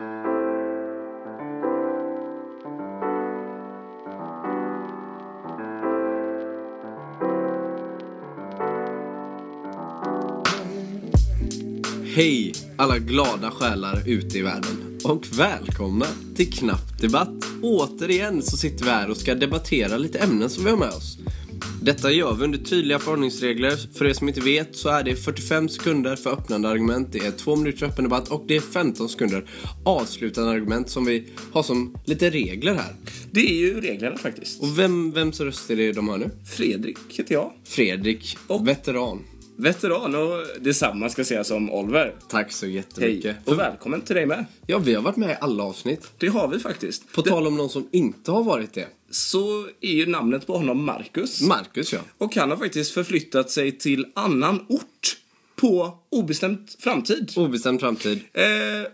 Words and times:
Hej 0.00 0.06
alla 12.76 12.98
glada 12.98 13.50
själar 13.50 14.02
ute 14.06 14.38
i 14.38 14.42
världen 14.42 14.98
och 15.04 15.38
välkomna 15.38 16.06
till 16.36 16.52
Knapp 16.52 16.98
Debatt. 17.00 17.28
Återigen 17.62 18.42
så 18.42 18.56
sitter 18.56 18.84
vi 18.84 18.90
här 18.90 19.10
och 19.10 19.16
ska 19.16 19.34
debattera 19.34 19.96
lite 19.96 20.18
ämnen 20.18 20.50
som 20.50 20.64
vi 20.64 20.70
har 20.70 20.76
med 20.76 20.88
oss. 20.88 21.18
Detta 21.82 22.12
gör 22.12 22.34
vi 22.34 22.44
under 22.44 22.58
tydliga 22.58 22.98
förhållningsregler. 22.98 23.76
För 23.94 24.04
er 24.04 24.12
som 24.12 24.28
inte 24.28 24.40
vet 24.40 24.76
så 24.76 24.88
är 24.88 25.02
det 25.02 25.16
45 25.16 25.68
sekunder 25.68 26.16
för 26.16 26.30
öppnande 26.30 26.68
argument, 26.68 27.12
det 27.12 27.18
är 27.18 27.30
2 27.30 27.56
minuter 27.56 27.86
öppen 27.86 28.04
debatt 28.04 28.28
och 28.28 28.44
det 28.48 28.56
är 28.56 28.60
15 28.60 29.08
sekunder 29.08 29.44
avslutande 29.84 30.50
argument 30.50 30.90
som 30.90 31.04
vi 31.04 31.24
har 31.52 31.62
som 31.62 31.96
lite 32.04 32.30
regler 32.30 32.74
här. 32.74 32.94
Det 33.30 33.40
är 33.40 33.54
ju 33.54 33.80
reglerna 33.80 34.18
faktiskt. 34.18 34.62
Och 34.62 34.78
vem, 34.78 35.10
vems 35.10 35.40
röst 35.40 35.70
är 35.70 35.76
det 35.76 35.92
de 35.92 36.08
har 36.08 36.18
nu? 36.18 36.30
Fredrik 36.56 36.98
heter 37.08 37.34
jag. 37.34 37.52
Fredrik, 37.64 38.38
veteran. 38.60 39.24
Veteran 39.56 40.14
och 40.14 40.46
detsamma 40.60 41.08
ska 41.08 41.24
säga 41.24 41.44
som 41.44 41.70
Oliver. 41.70 42.14
Tack 42.28 42.52
så 42.52 42.66
jättemycket. 42.66 43.36
Hej 43.36 43.42
och 43.44 43.58
välkommen 43.58 44.00
till 44.00 44.16
dig 44.16 44.26
med. 44.26 44.44
Ja, 44.66 44.78
vi 44.78 44.94
har 44.94 45.02
varit 45.02 45.16
med 45.16 45.30
i 45.30 45.36
alla 45.40 45.64
avsnitt. 45.64 46.12
Det 46.18 46.28
har 46.28 46.48
vi 46.48 46.58
faktiskt. 46.58 47.12
På 47.12 47.22
tal 47.22 47.46
om 47.46 47.56
någon 47.56 47.68
som 47.68 47.88
inte 47.92 48.30
har 48.30 48.42
varit 48.42 48.72
det. 48.72 48.88
Så 49.10 49.68
är 49.80 49.92
ju 49.92 50.06
namnet 50.06 50.46
på 50.46 50.56
honom 50.56 50.84
Marcus. 50.84 51.40
Marcus 51.40 51.92
ja. 51.92 52.00
och 52.18 52.36
han 52.36 52.50
har 52.50 52.56
faktiskt 52.56 52.90
förflyttat 52.90 53.50
sig 53.50 53.72
till 53.72 54.06
annan 54.14 54.66
ort 54.68 55.16
på 55.56 55.98
obestämd 56.10 56.70
framtid. 56.78 57.32
Obestämd 57.36 57.80
framtid. 57.80 58.20
Eh, 58.32 58.44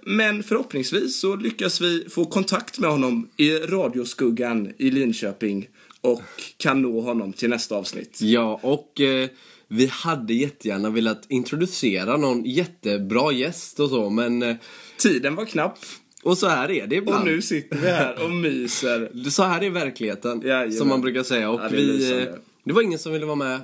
men 0.02 0.42
förhoppningsvis 0.42 1.20
så 1.20 1.36
lyckas 1.36 1.80
vi 1.80 2.06
få 2.10 2.24
kontakt 2.24 2.78
med 2.78 2.90
honom 2.90 3.28
i 3.36 3.50
radioskuggan 3.50 4.72
i 4.78 4.90
Linköping 4.90 5.68
och 6.00 6.22
kan 6.56 6.82
nå 6.82 7.00
honom 7.00 7.32
till 7.32 7.50
nästa 7.50 7.76
avsnitt. 7.76 8.18
Ja, 8.20 8.60
och 8.62 9.00
eh, 9.00 9.28
vi 9.68 9.86
hade 9.86 10.34
jättegärna 10.34 10.90
velat 10.90 11.26
introducera 11.28 12.16
någon 12.16 12.44
jättebra 12.44 13.32
gäst 13.32 13.80
och 13.80 13.88
så, 13.88 14.10
men... 14.10 14.42
Eh, 14.42 14.56
Tiden 14.96 15.34
var 15.34 15.44
knapp 15.44 15.78
och 16.24 16.38
så 16.38 16.48
här 16.48 16.70
är 16.70 16.86
det 16.86 16.96
ibland. 16.96 17.20
och 17.20 17.26
nu 17.26 17.42
sitter 17.42 17.76
vi 17.76 17.88
här 17.88 18.24
och 18.24 18.30
myser. 18.30 19.30
Så 19.30 19.42
här 19.42 19.62
är 19.62 19.70
verkligen, 19.70 20.18
Jajamän. 20.42 20.72
som 20.72 20.88
man 20.88 21.00
brukar 21.00 21.22
säga. 21.22 21.50
Och 21.50 21.60
Ja, 21.60 21.68
det 21.68 21.76
vi, 21.76 22.28
det 22.64 22.72
var 22.72 22.82
ingen 22.82 22.98
som 22.98 23.12
ville 23.12 23.26
vara 23.26 23.36
med. 23.36 23.60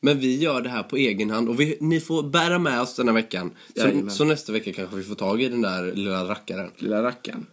Men 0.00 0.18
vi 0.18 0.38
gör 0.38 0.60
det 0.60 0.68
här 0.68 0.82
på 0.82 0.96
egen 0.96 1.30
hand 1.30 1.48
och 1.48 1.60
vi, 1.60 1.76
ni 1.80 2.00
får 2.00 2.22
bära 2.22 2.58
med 2.58 2.80
oss 2.80 2.96
den 2.96 3.08
här 3.08 3.14
veckan. 3.14 3.50
Så, 3.76 4.10
så 4.10 4.24
nästa 4.24 4.52
vecka 4.52 4.72
kanske 4.72 4.96
vi 4.96 5.02
får 5.02 5.14
tag 5.14 5.42
i 5.42 5.48
den 5.48 5.62
där 5.62 5.92
lilla 5.92 6.28
rackaren. 6.28 6.70
Lilla 6.76 7.02
rackaren. 7.02 7.46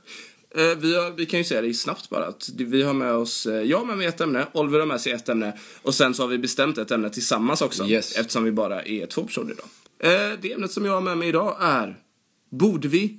Eh, 0.55 0.77
vi, 0.77 0.95
har, 0.95 1.11
vi 1.11 1.25
kan 1.25 1.39
ju 1.39 1.43
säga 1.43 1.61
det 1.61 1.73
snabbt 1.73 2.09
bara. 2.09 2.25
Att 2.25 2.49
vi 2.57 2.83
har 2.83 2.93
med 2.93 3.13
oss, 3.13 3.45
eh, 3.45 3.61
jag 3.61 3.77
har 3.77 3.85
med 3.85 3.97
mig 3.97 4.07
ett 4.07 4.21
ämne, 4.21 4.47
Oliver 4.53 4.79
har 4.79 4.85
med 4.85 5.01
sig 5.01 5.11
ett 5.11 5.29
ämne 5.29 5.57
och 5.81 5.95
sen 5.95 6.13
så 6.13 6.23
har 6.23 6.27
vi 6.27 6.37
bestämt 6.37 6.77
ett 6.77 6.91
ämne 6.91 7.09
tillsammans 7.09 7.61
också. 7.61 7.85
Yes. 7.85 8.17
Eftersom 8.17 8.43
vi 8.43 8.51
bara 8.51 8.81
är 8.81 9.05
två 9.05 9.23
personer 9.23 9.51
idag. 9.51 9.65
Eh, 9.99 10.37
det 10.41 10.53
ämnet 10.53 10.71
som 10.71 10.85
jag 10.85 10.93
har 10.93 11.01
med 11.01 11.17
mig 11.17 11.29
idag 11.29 11.57
är 11.59 11.95
Borde 12.51 12.87
vi 12.87 13.17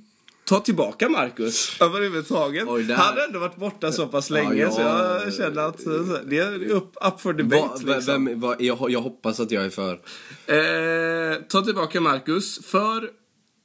ta 0.51 0.59
tillbaka 0.59 1.09
Marcus 1.09 1.81
överhuvudtaget? 1.81 2.67
Oj, 2.67 2.91
Han 2.91 3.17
har 3.17 3.27
ändå 3.27 3.39
varit 3.39 3.55
borta 3.55 3.91
så 3.91 4.07
pass 4.07 4.29
länge 4.29 4.55
ja. 4.55 4.71
så 4.71 4.81
jag 4.81 5.33
känner 5.33 5.61
att 5.61 5.85
eh, 5.85 5.93
det 6.25 6.37
är 6.37 6.71
upp, 6.71 6.97
up 7.07 7.21
for 7.21 7.33
debate. 7.33 7.85
Va, 7.85 7.95
liksom. 7.95 8.25
vem, 8.25 8.39
va, 8.39 8.55
jag, 8.59 8.91
jag 8.91 9.01
hoppas 9.01 9.39
att 9.39 9.51
jag 9.51 9.65
är 9.65 9.69
för. 9.69 9.93
Eh, 10.45 11.41
ta 11.41 11.61
tillbaka 11.61 12.01
Marcus. 12.01 12.65
För 12.65 13.09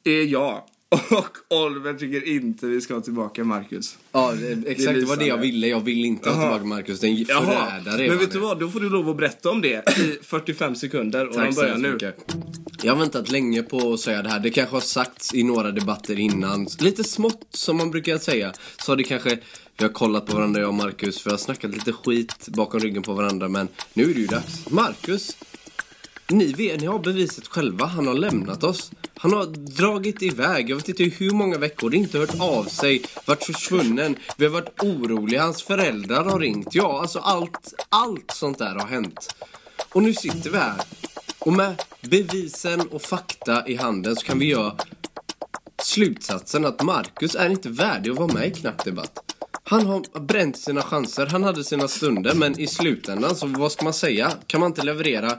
är 0.05 0.23
jag. 0.23 0.62
Och 0.89 1.37
Oliver 1.65 1.95
tycker 1.95 2.29
inte 2.29 2.67
vi 2.67 2.81
ska 2.81 2.95
ha 2.95 3.01
tillbaka 3.01 3.45
Marcus. 3.45 3.98
Ja, 4.12 4.33
det- 4.33 4.70
exakt 4.70 5.01
det 5.01 5.05
var 5.06 5.17
det 5.17 5.27
jag 5.27 5.39
ville. 5.39 5.67
Jag 5.67 5.81
vill 5.81 6.05
inte 6.05 6.31
ha 6.31 6.37
Jaha. 6.37 6.43
tillbaka 6.53 6.65
Marcus. 6.65 7.01
Det 7.01 7.06
är 7.06 7.11
en 7.20 7.27
förrädare. 7.47 8.09
men 8.09 8.19
vet 8.19 8.31
du 8.33 8.39
det. 8.39 8.45
vad? 8.47 8.61
Då 8.61 8.69
får 8.70 8.81
du 8.81 8.91
lov 8.91 9.09
att 9.09 9.17
berätta 9.17 9.51
om 9.51 9.61
det 9.62 9.89
i 9.98 10.19
45 10.22 10.75
sekunder. 10.77 11.27
Och 11.28 11.34
Tack 11.34 11.55
så 11.55 11.61
börjar 11.61 11.77
nu. 11.78 11.93
mycket. 11.93 12.34
Jag 12.83 12.93
har 12.93 13.00
väntat 13.00 13.31
länge 13.31 13.62
på 13.62 13.93
att 13.93 14.00
säga 14.00 14.22
det 14.22 14.28
här. 14.28 14.41
Det 14.41 14.50
kanske 14.50 14.77
har 14.77 14.81
sagts 14.81 15.34
i 15.34 15.43
några 15.43 15.71
debatter 15.71 16.19
innan. 16.19 16.66
Lite 16.81 17.05
smått, 17.05 17.47
som 17.50 17.77
man 17.77 17.91
brukar 17.91 18.19
säga. 18.19 18.53
Så 18.78 18.93
har 18.93 18.97
det 18.97 19.05
kanske... 19.05 19.38
Vi 19.78 19.84
har 19.84 19.93
kollat 19.93 20.27
på 20.27 20.37
varandra, 20.37 20.61
jag 20.61 20.69
och 20.69 20.75
Marcus. 20.75 21.27
Vi 21.27 21.31
har 21.31 21.38
snackat 21.38 21.71
lite 21.75 21.93
skit 21.93 22.49
bakom 22.49 22.81
ryggen 22.81 23.03
på 23.03 23.12
varandra. 23.15 23.49
Men 23.49 23.69
nu 23.94 24.03
är 24.11 24.15
det 24.15 24.21
ju 24.21 24.27
dags. 24.27 24.71
Marcus! 24.71 25.37
Ni, 26.31 26.53
vet, 26.53 26.81
ni 26.81 26.87
har 26.87 26.98
beviset 26.98 27.48
själva. 27.48 27.87
Han 27.87 28.06
har 28.06 28.14
lämnat 28.14 28.64
oss. 28.64 28.91
Han 29.14 29.32
har 29.32 29.47
dragit 29.76 30.22
iväg. 30.22 30.70
Jag 30.70 30.76
vet 30.76 30.88
inte 30.88 31.04
hur 31.04 31.31
många 31.31 31.59
veckor. 31.59 31.94
Inte 31.94 32.19
hört 32.19 32.41
av 32.41 32.64
sig. 32.64 33.03
Varit 33.25 33.44
försvunnen. 33.44 34.16
Vi 34.37 34.44
har 34.44 34.53
varit 34.53 34.82
oroliga. 34.82 35.42
Hans 35.42 35.62
föräldrar 35.62 36.25
har 36.25 36.41
ringt. 36.41 36.75
Ja, 36.75 37.00
alltså 37.00 37.19
allt, 37.19 37.87
allt 37.88 38.31
sånt 38.31 38.59
där 38.59 38.75
har 38.75 38.87
hänt. 38.87 39.37
Och 39.92 40.03
nu 40.03 40.14
sitter 40.14 40.50
vi 40.50 40.56
här. 40.56 40.81
Och 41.38 41.53
med 41.53 41.82
bevisen 42.00 42.81
och 42.81 43.03
fakta 43.03 43.69
i 43.69 43.76
handen 43.76 44.16
så 44.16 44.26
kan 44.26 44.38
vi 44.38 44.47
göra 44.47 44.76
slutsatsen 45.82 46.64
att 46.64 46.82
Marcus 46.82 47.34
är 47.34 47.50
inte 47.50 47.69
värdig 47.69 48.10
att 48.10 48.19
vara 48.19 48.32
med 48.32 48.47
i 48.47 48.50
Knapp 48.50 48.84
Debatt. 48.84 49.25
Han 49.65 49.87
har 49.87 50.21
bränt 50.21 50.59
sina 50.59 50.83
chanser, 50.83 51.27
han 51.27 51.45
hade 51.45 51.65
sina 51.65 51.89
stunder, 51.89 52.35
men 52.35 52.61
i 52.61 52.67
slutändan 52.67 53.37
så 53.37 53.47
vad 53.47 53.73
ska 53.73 53.85
man 53.85 53.93
säga? 53.93 54.33
Kan 54.47 54.61
man 54.61 54.71
inte 54.71 54.83
leverera 54.83 55.33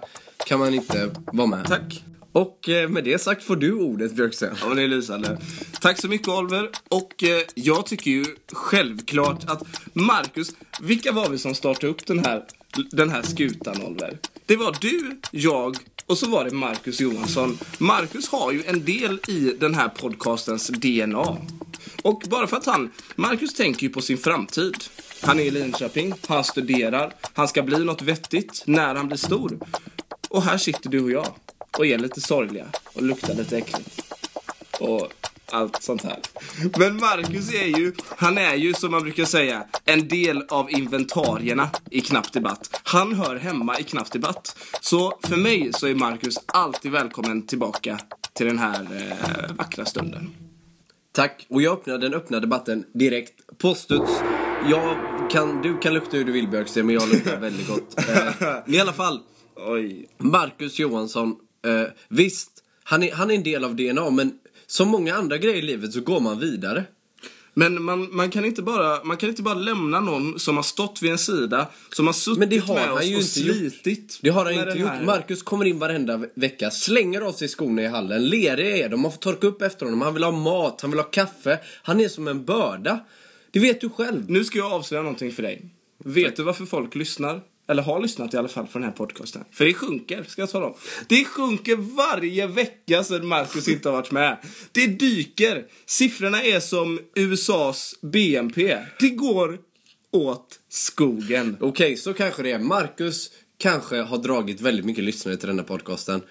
kan 0.45 0.59
man 0.59 0.73
inte 0.73 1.11
vara 1.33 1.47
med. 1.47 1.65
Tack. 1.67 2.03
Och 2.31 2.69
eh, 2.69 2.89
med 2.89 3.03
det 3.03 3.21
sagt 3.21 3.43
får 3.43 3.55
du 3.55 3.73
ordet 3.73 4.15
Björksen. 4.15 4.55
Ja, 4.61 4.73
det 4.73 4.83
är 4.83 4.87
lysande. 4.87 5.37
Tack 5.81 6.01
så 6.01 6.07
mycket 6.07 6.27
Oliver. 6.27 6.69
Och 6.89 7.23
eh, 7.23 7.41
jag 7.55 7.85
tycker 7.85 8.11
ju 8.11 8.25
självklart 8.51 9.49
att 9.49 9.63
Marcus, 9.93 10.55
vilka 10.81 11.11
var 11.11 11.29
vi 11.29 11.37
som 11.37 11.55
startade 11.55 11.87
upp 11.87 12.05
den 12.05 12.25
här, 12.25 12.43
den 12.91 13.09
här 13.09 13.21
skutan 13.21 13.81
Oliver? 13.81 14.17
Det 14.45 14.55
var 14.55 14.75
du, 14.81 15.19
jag 15.31 15.77
och 16.05 16.17
så 16.17 16.29
var 16.29 16.45
det 16.45 16.51
Marcus 16.51 16.99
Johansson. 16.99 17.57
Marcus 17.77 18.29
har 18.29 18.51
ju 18.51 18.63
en 18.67 18.85
del 18.85 19.19
i 19.27 19.55
den 19.59 19.75
här 19.75 19.89
podcastens 19.89 20.67
DNA. 20.67 21.37
Och 22.07 22.23
bara 22.29 22.47
för 22.47 22.57
att 22.57 22.65
han, 22.65 22.91
Marcus 23.15 23.53
tänker 23.53 23.83
ju 23.83 23.89
på 23.89 24.01
sin 24.01 24.17
framtid. 24.17 24.75
Han 25.21 25.39
är 25.39 25.43
i 25.43 25.51
Linköping, 25.51 26.13
han 26.27 26.43
studerar, 26.43 27.13
han 27.33 27.47
ska 27.47 27.63
bli 27.63 27.85
något 27.85 28.01
vettigt 28.01 28.63
när 28.65 28.95
han 28.95 29.07
blir 29.07 29.17
stor. 29.17 29.59
Och 30.29 30.43
här 30.43 30.57
sitter 30.57 30.89
du 30.89 31.03
och 31.03 31.11
jag 31.11 31.27
och 31.77 31.85
är 31.85 31.97
lite 31.97 32.21
sorgliga 32.21 32.65
och 32.83 33.03
luktar 33.03 33.33
lite 33.33 33.57
äckligt 33.57 34.01
och 34.79 35.13
allt 35.45 35.83
sånt 35.83 36.03
här. 36.03 36.19
Men 36.77 36.95
Marcus 36.95 37.53
är 37.53 37.79
ju, 37.79 37.93
han 38.17 38.37
är 38.37 38.55
ju 38.55 38.73
som 38.73 38.91
man 38.91 39.03
brukar 39.03 39.25
säga, 39.25 39.63
en 39.85 40.07
del 40.07 40.43
av 40.49 40.71
inventarierna 40.71 41.69
i 41.91 42.01
Knapp 42.01 42.33
Debatt. 42.33 42.81
Han 42.83 43.13
hör 43.13 43.35
hemma 43.35 43.79
i 43.79 43.83
Knapp 43.83 44.11
Debatt. 44.11 44.57
Så 44.81 45.19
för 45.23 45.37
mig 45.37 45.69
så 45.73 45.87
är 45.87 45.95
Marcus 45.95 46.39
alltid 46.45 46.91
välkommen 46.91 47.47
tillbaka 47.47 47.99
till 48.33 48.45
den 48.45 48.59
här 48.59 48.87
eh, 48.91 49.55
vackra 49.55 49.85
stunden. 49.85 50.46
Tack. 51.11 51.45
Och 51.49 51.61
jag 51.61 51.73
öppnar 51.73 51.97
den 51.97 52.13
öppna 52.13 52.39
debatten 52.39 52.85
direkt 52.93 53.57
på 53.57 53.75
studs. 53.75 54.11
Jag 54.69 54.97
kan, 55.31 55.61
du 55.61 55.77
kan 55.77 55.93
lukta 55.93 56.17
hur 56.17 56.25
du 56.25 56.31
vill 56.31 56.47
Björksten, 56.47 56.85
men 56.85 56.95
jag 56.95 57.09
luktar 57.09 57.37
väldigt 57.41 57.67
gott. 57.67 57.99
Eh, 58.09 58.75
I 58.75 58.79
alla 58.79 58.93
fall. 58.93 59.19
Oj. 59.55 60.09
Marcus 60.17 60.79
Johansson, 60.79 61.35
eh, 61.65 61.83
visst, 62.09 62.63
han 62.83 63.03
är, 63.03 63.11
han 63.11 63.31
är 63.31 63.35
en 63.35 63.43
del 63.43 63.63
av 63.63 63.75
DNA, 63.75 64.09
men 64.09 64.33
som 64.67 64.87
många 64.87 65.15
andra 65.15 65.37
grejer 65.37 65.57
i 65.57 65.61
livet 65.61 65.93
så 65.93 66.01
går 66.01 66.19
man 66.19 66.39
vidare. 66.39 66.83
Men 67.59 67.83
man, 67.83 68.15
man, 68.15 68.29
kan 68.31 68.45
inte 68.45 68.61
bara, 68.61 69.03
man 69.03 69.17
kan 69.17 69.29
inte 69.29 69.41
bara 69.41 69.53
lämna 69.53 69.99
någon 69.99 70.39
som 70.39 70.55
har 70.55 70.63
stått 70.63 71.01
vid 71.01 71.11
en 71.11 71.17
sida, 71.17 71.67
som 71.91 72.05
har 72.05 72.13
suttit 72.13 72.39
Men 72.39 72.49
det 72.49 72.57
har 72.57 72.75
med 72.75 72.91
oss 72.91 73.03
ju 73.03 73.15
och 73.15 73.21
inte 73.21 73.39
gjort. 73.39 73.55
slitit. 73.57 74.19
Det 74.21 74.29
har 74.29 74.45
han 74.45 74.55
med 74.55 74.67
inte 74.67 74.79
gjort. 74.79 74.89
här- 74.89 75.05
Marcus 75.05 75.43
kommer 75.43 75.65
in 75.65 75.79
varenda 75.79 76.17
ve- 76.17 76.27
vecka, 76.35 76.71
slänger 76.71 77.21
av 77.21 77.31
sig 77.31 77.47
skorna 77.47 77.81
i 77.81 77.87
hallen. 77.87 78.29
Leriga 78.29 78.77
är 78.85 78.89
de, 78.89 79.01
man 79.01 79.11
får 79.11 79.19
torka 79.19 79.47
upp 79.47 79.61
efter 79.61 79.85
honom. 79.85 80.01
Han 80.01 80.13
vill 80.13 80.23
ha 80.23 80.31
mat, 80.31 80.81
han 80.81 80.91
vill 80.91 80.99
ha 80.99 81.05
kaffe. 81.07 81.59
Han 81.83 81.99
är 81.99 82.07
som 82.09 82.27
en 82.27 82.45
börda. 82.45 82.99
Det 83.51 83.59
vet 83.59 83.81
du 83.81 83.89
själv. 83.89 84.29
Nu 84.31 84.43
ska 84.43 84.57
jag 84.57 84.71
avslöja 84.71 85.03
någonting 85.03 85.31
för 85.31 85.43
dig. 85.43 85.65
Vet 86.05 86.35
du 86.35 86.43
varför 86.43 86.65
folk 86.65 86.95
lyssnar? 86.95 87.41
Eller 87.67 87.83
har 87.83 88.01
lyssnat 88.01 88.33
i 88.33 88.37
alla 88.37 88.47
fall 88.47 88.67
på 88.67 88.79
den 88.79 88.87
här 88.87 88.95
podcasten. 88.95 89.43
För 89.51 89.65
det 89.65 89.73
sjunker, 89.73 90.23
ska 90.23 90.41
jag 90.41 90.49
tala 90.49 90.65
om. 90.65 90.73
Det 91.07 91.25
sjunker 91.25 91.75
varje 91.75 92.47
vecka 92.47 93.03
sedan 93.03 93.27
Marcus 93.27 93.67
inte 93.67 93.89
har 93.89 93.95
varit 93.95 94.11
med. 94.11 94.37
Det 94.71 94.87
dyker. 94.87 95.65
Siffrorna 95.85 96.43
är 96.43 96.59
som 96.59 96.99
USAs 97.15 97.95
BNP. 98.01 98.77
Det 98.99 99.09
går 99.09 99.59
åt 100.11 100.59
skogen. 100.69 101.57
Okej, 101.59 101.97
så 101.97 102.13
kanske 102.13 102.43
det 102.43 102.51
är. 102.51 102.59
Marcus 102.59 103.31
kanske 103.57 104.01
har 104.01 104.17
dragit 104.17 104.61
väldigt 104.61 104.85
mycket 104.85 105.03
lyssnare 105.03 105.37
till 105.37 105.47
den 105.47 105.59
här 105.59 105.65
podcasten. 105.65 106.21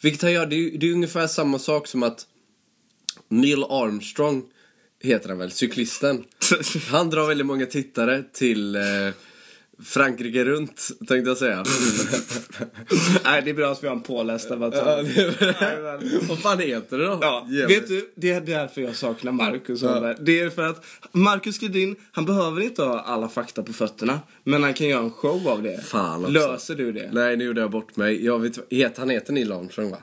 Vilket 0.00 0.22
han 0.22 0.32
gör, 0.32 0.46
det 0.46 0.56
är, 0.56 0.78
det 0.78 0.88
är 0.88 0.92
ungefär 0.92 1.26
samma 1.26 1.58
sak 1.58 1.86
som 1.86 2.02
att 2.02 2.26
Neil 3.28 3.64
Armstrong 3.64 4.42
heter 5.02 5.28
han 5.28 5.38
väl, 5.38 5.50
cyklisten. 5.50 6.24
Han 6.90 7.10
drar 7.10 7.28
väldigt 7.28 7.46
många 7.46 7.66
tittare 7.66 8.22
till, 8.32 8.76
eh, 8.76 8.82
Frankrike 9.82 10.44
runt, 10.44 10.88
tänkte 10.98 11.30
jag 11.30 11.36
säga. 11.36 11.56
Nej, 13.24 13.42
det 13.44 13.50
är 13.50 13.54
bra 13.54 13.72
att 13.72 13.82
vi 13.82 13.88
har 13.88 13.94
en 13.94 14.02
påläst 14.02 14.48
debattör. 14.48 15.06
Vad 16.28 16.38
fan 16.38 16.58
heter 16.58 16.98
det 16.98 17.06
då? 17.06 17.18
Ja, 17.20 17.46
vet 17.68 17.88
du, 17.88 18.12
det 18.16 18.30
är 18.30 18.40
därför 18.40 18.80
jag 18.80 18.96
saknar 18.96 19.32
Marcus 19.32 19.82
Holmberg. 19.82 20.16
Det 20.20 20.40
är 20.40 20.50
för 20.50 20.62
att 20.62 20.84
Marcus 21.12 21.58
Gredin, 21.58 21.96
han 22.12 22.24
behöver 22.24 22.60
inte 22.60 22.82
ha 22.82 23.00
alla 23.00 23.28
fakta 23.28 23.62
på 23.62 23.72
fötterna. 23.72 24.20
Men 24.44 24.62
han 24.62 24.74
kan 24.74 24.86
göra 24.88 25.02
en 25.02 25.10
show 25.10 25.48
av 25.48 25.62
det. 25.62 25.84
Fan 25.84 26.20
också. 26.20 26.32
Löser 26.32 26.74
du 26.74 26.92
det? 26.92 27.10
Nej, 27.12 27.36
nu 27.36 27.44
gjorde 27.44 27.60
jag 27.60 27.70
bort 27.70 27.96
mig. 27.96 28.24
Jag 28.24 28.38
vet, 28.38 28.58
het, 28.70 28.98
han 28.98 29.10
heter 29.10 29.32
Neil 29.32 29.52
Armstrong 29.52 29.90
va? 29.90 29.98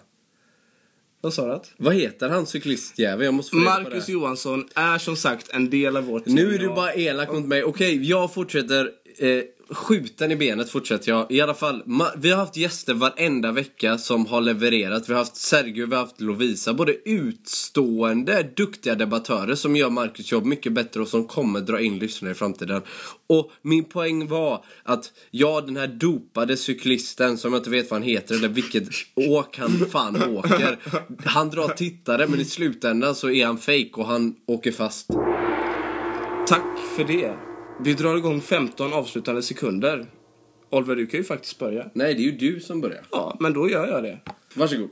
Vad 1.21 1.33
sa 1.33 1.45
du? 1.45 1.53
att? 1.53 1.71
Vad 1.77 1.93
heter 1.93 2.29
han 2.29 2.45
cyklistjävel? 2.45 3.25
Jag 3.25 3.33
måste 3.33 3.51
få 3.51 3.57
Marcus 3.57 4.05
det. 4.05 4.11
Johansson 4.11 4.67
är 4.75 4.97
som 4.97 5.15
sagt 5.15 5.49
en 5.53 5.69
del 5.69 5.97
av 5.97 6.03
vårt 6.03 6.25
Nu 6.25 6.55
är 6.55 6.59
du 6.59 6.67
bara 6.67 6.93
elak 6.93 7.31
mot 7.31 7.45
mig. 7.45 7.63
Okej, 7.63 8.09
jag 8.09 8.33
fortsätter. 8.33 8.89
Eh, 9.17 9.43
skjuten 9.71 10.31
i 10.31 10.35
benet 10.35 10.69
fortsätter 10.69 11.11
jag. 11.11 11.31
I 11.31 11.41
alla 11.41 11.53
fall, 11.53 11.83
ma- 11.85 12.11
vi 12.17 12.29
har 12.29 12.37
haft 12.37 12.57
gäster 12.57 12.93
varenda 12.93 13.51
vecka 13.51 13.97
som 13.97 14.25
har 14.25 14.41
levererat. 14.41 15.09
Vi 15.09 15.13
har 15.13 15.19
haft 15.19 15.35
Sergio, 15.35 15.85
vi 15.85 15.95
har 15.95 16.01
haft 16.01 16.21
Lovisa. 16.21 16.73
Både 16.73 17.09
utstående, 17.09 18.49
duktiga 18.55 18.95
debattörer 18.95 19.55
som 19.55 19.75
gör 19.75 19.89
Marcus 19.89 20.31
jobb 20.31 20.45
mycket 20.45 20.73
bättre 20.73 21.01
och 21.01 21.07
som 21.07 21.27
kommer 21.27 21.59
dra 21.59 21.81
in 21.81 21.99
lyssnare 21.99 22.31
i 22.31 22.35
framtiden. 22.35 22.81
Och 23.27 23.51
min 23.61 23.83
poäng 23.83 24.27
var 24.27 24.65
att 24.83 25.11
ja, 25.31 25.61
den 25.61 25.77
här 25.77 25.87
dopade 25.87 26.57
cyklisten 26.57 27.37
som 27.37 27.53
jag 27.53 27.59
inte 27.59 27.69
vet 27.69 27.91
vad 27.91 27.99
han 27.99 28.09
heter 28.09 28.35
eller 28.35 28.49
vilket 28.49 28.83
åk 29.15 29.57
han 29.57 29.69
fan 29.91 30.35
åker. 30.35 30.79
Han 31.25 31.49
drar 31.49 31.67
tittare 31.67 32.27
men 32.27 32.39
i 32.39 32.45
slutändan 32.45 33.15
så 33.15 33.29
är 33.29 33.45
han 33.45 33.57
fake 33.57 33.91
och 33.93 34.05
han 34.05 34.35
åker 34.47 34.71
fast. 34.71 35.07
Tack 36.47 36.79
för 36.95 37.03
det. 37.03 37.50
Vi 37.83 37.93
drar 37.93 38.17
igång 38.17 38.41
15 38.41 38.93
avslutande 38.93 39.43
sekunder. 39.43 40.05
Oliver, 40.69 40.95
du 40.95 41.07
kan 41.07 41.17
ju 41.17 41.23
faktiskt 41.23 41.59
börja. 41.59 41.85
Nej, 41.93 42.13
det 42.13 42.21
är 42.21 42.23
ju 42.23 42.31
du 42.31 42.59
som 42.59 42.81
börjar. 42.81 43.05
Ja, 43.11 43.37
men 43.39 43.53
då 43.53 43.69
gör 43.69 43.87
jag 43.87 44.03
det. 44.03 44.19
Varsågod. 44.53 44.89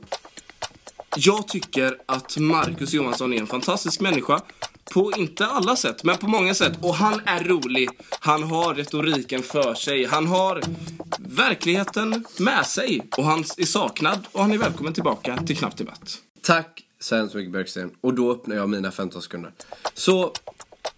Jag 1.16 1.48
tycker 1.48 1.96
att 2.06 2.38
Marcus 2.38 2.92
Johansson 2.92 3.32
är 3.32 3.40
en 3.40 3.46
fantastisk 3.46 4.00
människa. 4.00 4.40
På 4.92 5.12
inte 5.16 5.46
alla 5.46 5.76
sätt, 5.76 6.04
men 6.04 6.16
på 6.16 6.28
många 6.28 6.54
sätt. 6.54 6.72
Och 6.82 6.94
han 6.94 7.20
är 7.24 7.44
rolig. 7.44 7.88
Han 8.20 8.42
har 8.42 8.74
retoriken 8.74 9.42
för 9.42 9.74
sig. 9.74 10.04
Han 10.04 10.26
har 10.26 10.62
verkligheten 11.18 12.24
med 12.38 12.66
sig. 12.66 13.08
Och 13.16 13.24
han 13.24 13.40
är 13.40 13.64
saknad. 13.64 14.26
Och 14.32 14.40
han 14.40 14.52
är 14.52 14.58
välkommen 14.58 14.92
tillbaka 14.92 15.36
till 15.36 15.56
Knapp 15.56 15.76
Debatt. 15.76 16.18
Tack 16.42 16.84
så 17.00 17.16
hemskt 17.16 17.34
mycket 17.34 17.52
Bergsten. 17.52 17.90
Och 18.00 18.14
då 18.14 18.32
öppnar 18.32 18.56
jag 18.56 18.68
mina 18.68 18.90
15 18.90 19.22
sekunder. 19.22 19.52
Så, 19.94 20.32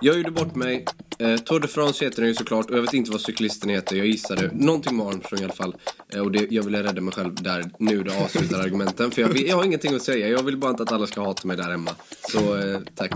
jag 0.02 0.16
gjorde 0.16 0.30
bort 0.30 0.54
mig. 0.54 0.84
Eh, 1.18 1.36
Tour 1.36 1.60
de 1.60 1.68
France 1.68 2.04
heter 2.04 2.20
den 2.20 2.28
ju 2.28 2.34
såklart 2.34 2.70
och 2.70 2.76
jag 2.76 2.82
vet 2.82 2.94
inte 2.94 3.10
vad 3.10 3.20
cyklisten 3.20 3.70
heter. 3.70 3.96
Jag 3.96 4.06
gissade 4.06 4.50
någonting 4.52 4.96
med 4.96 5.06
Armstrong 5.06 5.40
i 5.40 5.44
alla 5.44 5.52
fall. 5.52 5.76
Eh, 6.14 6.20
och 6.20 6.32
det, 6.32 6.46
jag 6.50 6.62
ville 6.62 6.82
rädda 6.82 7.00
mig 7.00 7.14
själv 7.14 7.34
där 7.34 7.64
nu 7.78 8.02
då 8.02 8.12
avslutar 8.12 8.60
argumenten. 8.60 9.10
För 9.10 9.22
jag, 9.22 9.28
vill, 9.28 9.46
jag 9.46 9.56
har 9.56 9.64
ingenting 9.64 9.94
att 9.94 10.02
säga. 10.02 10.28
Jag 10.28 10.42
vill 10.42 10.56
bara 10.56 10.70
inte 10.70 10.82
att 10.82 10.92
alla 10.92 11.06
ska 11.06 11.22
hata 11.22 11.48
mig 11.48 11.56
där 11.56 11.70
hemma. 11.70 11.90
Så, 12.28 12.56
eh, 12.56 12.80
tack. 12.94 13.12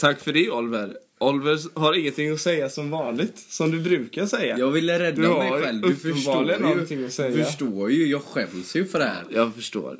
Tack 0.00 0.20
för 0.20 0.32
det, 0.32 0.50
Oliver. 0.50 0.96
Oliver 1.20 1.78
har 1.80 1.94
ingenting 1.94 2.30
att 2.30 2.40
säga 2.40 2.68
som 2.68 2.90
vanligt, 2.90 3.38
som 3.48 3.70
du 3.70 3.80
brukar 3.80 4.26
säga. 4.26 4.58
Jag 4.58 4.70
ville 4.70 4.98
rädda 4.98 5.22
Du 5.22 5.28
mig 5.28 5.62
själv. 5.62 5.82
Du 5.82 5.94
förstår 5.94 6.46
ju. 6.46 7.06
att 7.06 7.12
säga. 7.12 7.44
Förstår 7.44 7.90
ju. 7.90 8.06
Jag 8.06 8.22
skäms 8.22 8.76
ju 8.76 8.84
för 8.84 8.98
det 8.98 9.04
här. 9.04 9.24
Jag 9.30 9.54
förstår. 9.54 9.98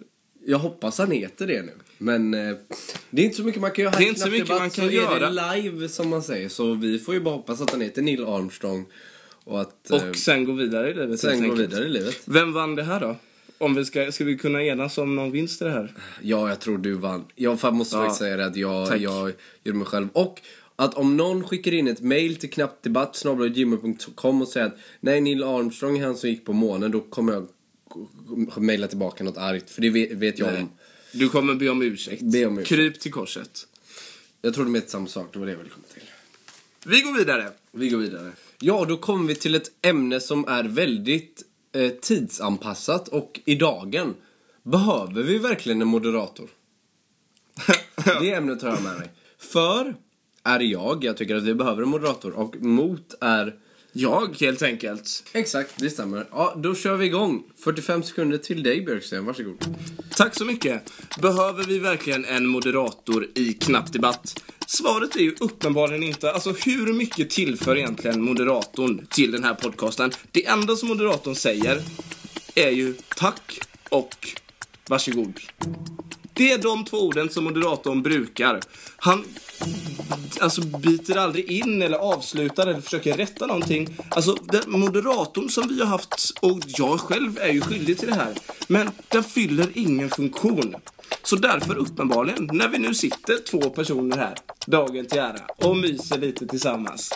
Jag 0.50 0.58
hoppas 0.58 0.98
han 0.98 1.10
heter 1.10 1.46
det 1.46 1.62
nu. 1.62 1.72
Men 1.98 2.34
eh, 2.34 2.56
det 3.10 3.22
är 3.22 3.24
inte 3.26 3.36
så 3.36 3.42
mycket 3.42 3.60
man 3.60 3.70
kan 3.70 3.84
göra 3.84 3.94
Det 3.98 4.04
är 4.04 4.08
inte 4.08 4.20
så 4.20 4.30
mycket 4.30 4.46
Debatt, 4.46 4.60
man 4.60 4.70
kan 4.70 4.84
så 4.86 4.90
göra. 4.90 5.16
är 5.16 5.20
det 5.54 5.60
live 5.70 5.88
som 5.88 6.08
man 6.08 6.22
säger. 6.22 6.48
Så 6.48 6.74
vi 6.74 6.98
får 6.98 7.14
ju 7.14 7.20
bara 7.20 7.34
hoppas 7.34 7.60
att 7.60 7.70
han 7.70 7.80
heter 7.80 8.02
Neil 8.02 8.24
Armstrong. 8.24 8.86
Och 9.44 9.60
att 9.60 9.90
eh, 9.90 10.08
Och 10.08 10.16
sen 10.16 10.44
gå 10.44 10.52
vidare 10.52 10.90
i 10.90 10.94
livet. 10.94 11.20
sen 11.20 11.48
gå 11.48 11.54
vidare 11.54 11.84
i 11.84 11.88
livet. 11.88 12.20
Vem 12.24 12.52
vann 12.52 12.74
det 12.74 12.82
här 12.82 13.00
då? 13.00 13.16
Om 13.58 13.74
vi 13.74 13.84
ska, 13.84 14.12
ska 14.12 14.24
vi 14.24 14.38
kunna 14.38 14.62
enas 14.62 14.98
om 14.98 15.14
någon 15.16 15.30
vinst 15.30 15.62
i 15.62 15.64
det 15.64 15.70
här? 15.70 15.92
Ja, 16.22 16.48
jag 16.48 16.60
tror 16.60 16.78
du 16.78 16.92
vann. 16.92 17.24
Jag 17.34 17.74
måste 17.74 17.96
Ja. 17.96 18.02
faktiskt 18.02 18.18
säga 18.18 18.36
det 18.36 18.46
att 18.46 18.56
jag, 18.56 18.88
Tack. 18.88 19.00
jag 19.00 19.32
gjorde 19.64 19.78
mig 19.78 19.86
själv. 19.86 20.08
Och 20.12 20.40
att 20.76 20.94
om 20.94 21.16
någon 21.16 21.44
skickar 21.44 21.74
in 21.74 21.88
ett 21.88 22.00
mail 22.00 22.36
till 22.36 22.50
knappdebatt.gmail.com 22.50 24.42
och 24.42 24.48
säger 24.48 24.66
att 24.66 24.76
nej, 25.00 25.20
Neil 25.20 25.42
Armstrong 25.44 25.98
är 25.98 26.04
han 26.04 26.16
som 26.16 26.28
gick 26.30 26.44
på 26.44 26.52
månen, 26.52 26.90
då 26.90 27.00
kommer 27.00 27.32
jag 27.32 27.46
mejla 28.56 28.88
tillbaka 28.88 29.24
något 29.24 29.36
argt. 29.36 29.70
För 29.70 29.82
det 29.82 29.90
vet, 30.14 30.38
jag 30.38 30.52
Nej. 30.52 30.62
om. 30.62 30.70
Du 31.12 31.28
kommer 31.28 31.54
be 31.54 31.68
om 31.68 31.82
ursäkt. 31.82 32.22
Be 32.22 32.46
om 32.46 32.58
ursäkt. 32.58 32.68
Kryp 32.68 33.00
till 33.00 33.12
korset. 33.12 33.66
Jag 34.42 34.54
tror 34.54 34.64
de 34.64 34.74
heter 34.74 34.90
samma 34.90 35.06
sak, 35.06 35.28
det 35.32 35.38
var 35.38 35.46
det 35.46 35.52
jag 35.52 35.58
ville 35.58 35.70
komma 35.70 35.86
till. 35.94 36.02
Vi 36.84 37.00
går 37.00 37.18
vidare. 37.18 37.50
Vi 37.72 37.88
går 37.88 37.98
vidare. 37.98 38.32
Ja, 38.60 38.84
då 38.88 38.96
kommer 38.96 39.28
vi 39.28 39.34
till 39.34 39.54
ett 39.54 39.70
ämne 39.82 40.20
som 40.20 40.48
är 40.48 40.64
väldigt 40.64 41.42
eh, 41.72 41.88
tidsanpassat 41.90 43.08
och 43.08 43.40
i 43.44 43.54
dagen. 43.54 44.14
Behöver 44.62 45.22
vi 45.22 45.38
verkligen 45.38 45.82
en 45.82 45.88
moderator? 45.88 46.48
det 48.20 48.32
ämnet 48.32 48.60
tar 48.60 48.68
jag 48.68 48.82
med 48.82 48.98
mig. 48.98 49.08
För 49.38 49.94
är 50.42 50.60
jag, 50.60 51.04
jag 51.04 51.16
tycker 51.16 51.36
att 51.36 51.42
vi 51.42 51.54
behöver 51.54 51.82
en 51.82 51.88
moderator 51.88 52.32
och 52.32 52.56
mot 52.56 53.14
är... 53.20 53.54
Jag, 54.00 54.36
helt 54.40 54.62
enkelt. 54.62 55.24
Exakt, 55.32 55.70
det 55.76 55.90
stämmer. 55.90 56.26
Ja, 56.30 56.54
då 56.56 56.74
kör 56.74 56.96
vi 56.96 57.06
igång. 57.06 57.42
45 57.64 58.02
sekunder 58.02 58.38
till 58.38 58.62
dig 58.62 58.80
Björksten, 58.80 59.26
varsågod. 59.26 59.76
Tack 60.10 60.34
så 60.34 60.44
mycket. 60.44 60.92
Behöver 61.22 61.64
vi 61.64 61.78
verkligen 61.78 62.24
en 62.24 62.46
moderator 62.46 63.26
i 63.34 63.52
Knapp 63.52 63.92
Debatt? 63.92 64.42
Svaret 64.66 65.16
är 65.16 65.20
ju 65.20 65.34
uppenbarligen 65.40 66.02
inte. 66.02 66.32
Alltså 66.32 66.52
hur 66.52 66.92
mycket 66.92 67.30
tillför 67.30 67.76
egentligen 67.76 68.22
moderatorn 68.22 69.06
till 69.10 69.32
den 69.32 69.44
här 69.44 69.54
podcasten? 69.54 70.10
Det 70.32 70.46
enda 70.46 70.76
som 70.76 70.88
moderatorn 70.88 71.34
säger 71.34 71.80
är 72.54 72.70
ju 72.70 72.94
tack 73.16 73.60
och 73.90 74.28
varsågod. 74.88 75.40
Det 76.32 76.52
är 76.52 76.58
de 76.58 76.84
två 76.84 76.96
orden 76.96 77.30
som 77.30 77.44
moderatorn 77.44 78.02
brukar. 78.02 78.60
Han 78.96 79.24
Alltså, 80.40 80.62
alltså, 80.62 80.78
biter 80.78 81.16
aldrig 81.16 81.50
in 81.50 81.82
eller 81.82 81.98
avslutar 81.98 82.66
eller 82.66 82.80
försöker 82.80 83.16
rätta 83.16 83.46
någonting. 83.46 83.96
Alltså, 84.08 84.34
den 84.34 84.70
moderatorn 84.70 85.48
som 85.48 85.68
vi 85.68 85.80
har 85.80 85.86
haft, 85.86 86.32
och 86.40 86.60
jag 86.66 87.00
själv 87.00 87.38
är 87.38 87.52
ju 87.52 87.60
skyldig 87.60 87.98
till 87.98 88.08
det 88.08 88.14
här, 88.14 88.34
men 88.68 88.90
den 89.08 89.24
fyller 89.24 89.68
ingen 89.74 90.10
funktion. 90.10 90.76
Så 91.22 91.36
därför 91.36 91.76
uppenbarligen, 91.76 92.50
när 92.52 92.68
vi 92.68 92.78
nu 92.78 92.94
sitter 92.94 93.44
två 93.50 93.70
personer 93.70 94.16
här, 94.16 94.34
dagen 94.66 95.06
till 95.06 95.18
ära, 95.18 95.40
och 95.56 95.76
myser 95.76 96.18
lite 96.18 96.46
tillsammans, 96.46 97.14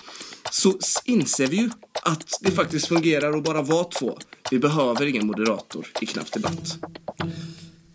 så 0.51 0.79
inser 1.05 1.47
vi 1.47 1.57
ju 1.57 1.71
att 2.03 2.39
det 2.41 2.51
faktiskt 2.51 2.87
fungerar 2.87 3.39
att 3.39 3.45
bara 3.45 3.63
vara 3.63 3.85
två. 3.85 4.19
Vi 4.51 4.59
behöver 4.59 5.07
ingen 5.07 5.27
moderator 5.27 5.87
i 6.01 6.07
Knapp 6.07 6.33
Debatt. 6.33 6.79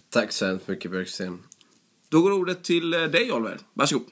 Tack 0.09 0.31
så 0.31 0.45
hemskt 0.45 0.68
mycket 0.68 0.91
Björksten. 0.91 1.39
Då 2.09 2.21
går 2.21 2.31
ordet 2.31 2.63
till 2.63 2.94
eh, 2.94 3.01
dig, 3.01 3.31
Oliver. 3.31 3.57
Varsågod. 3.74 4.07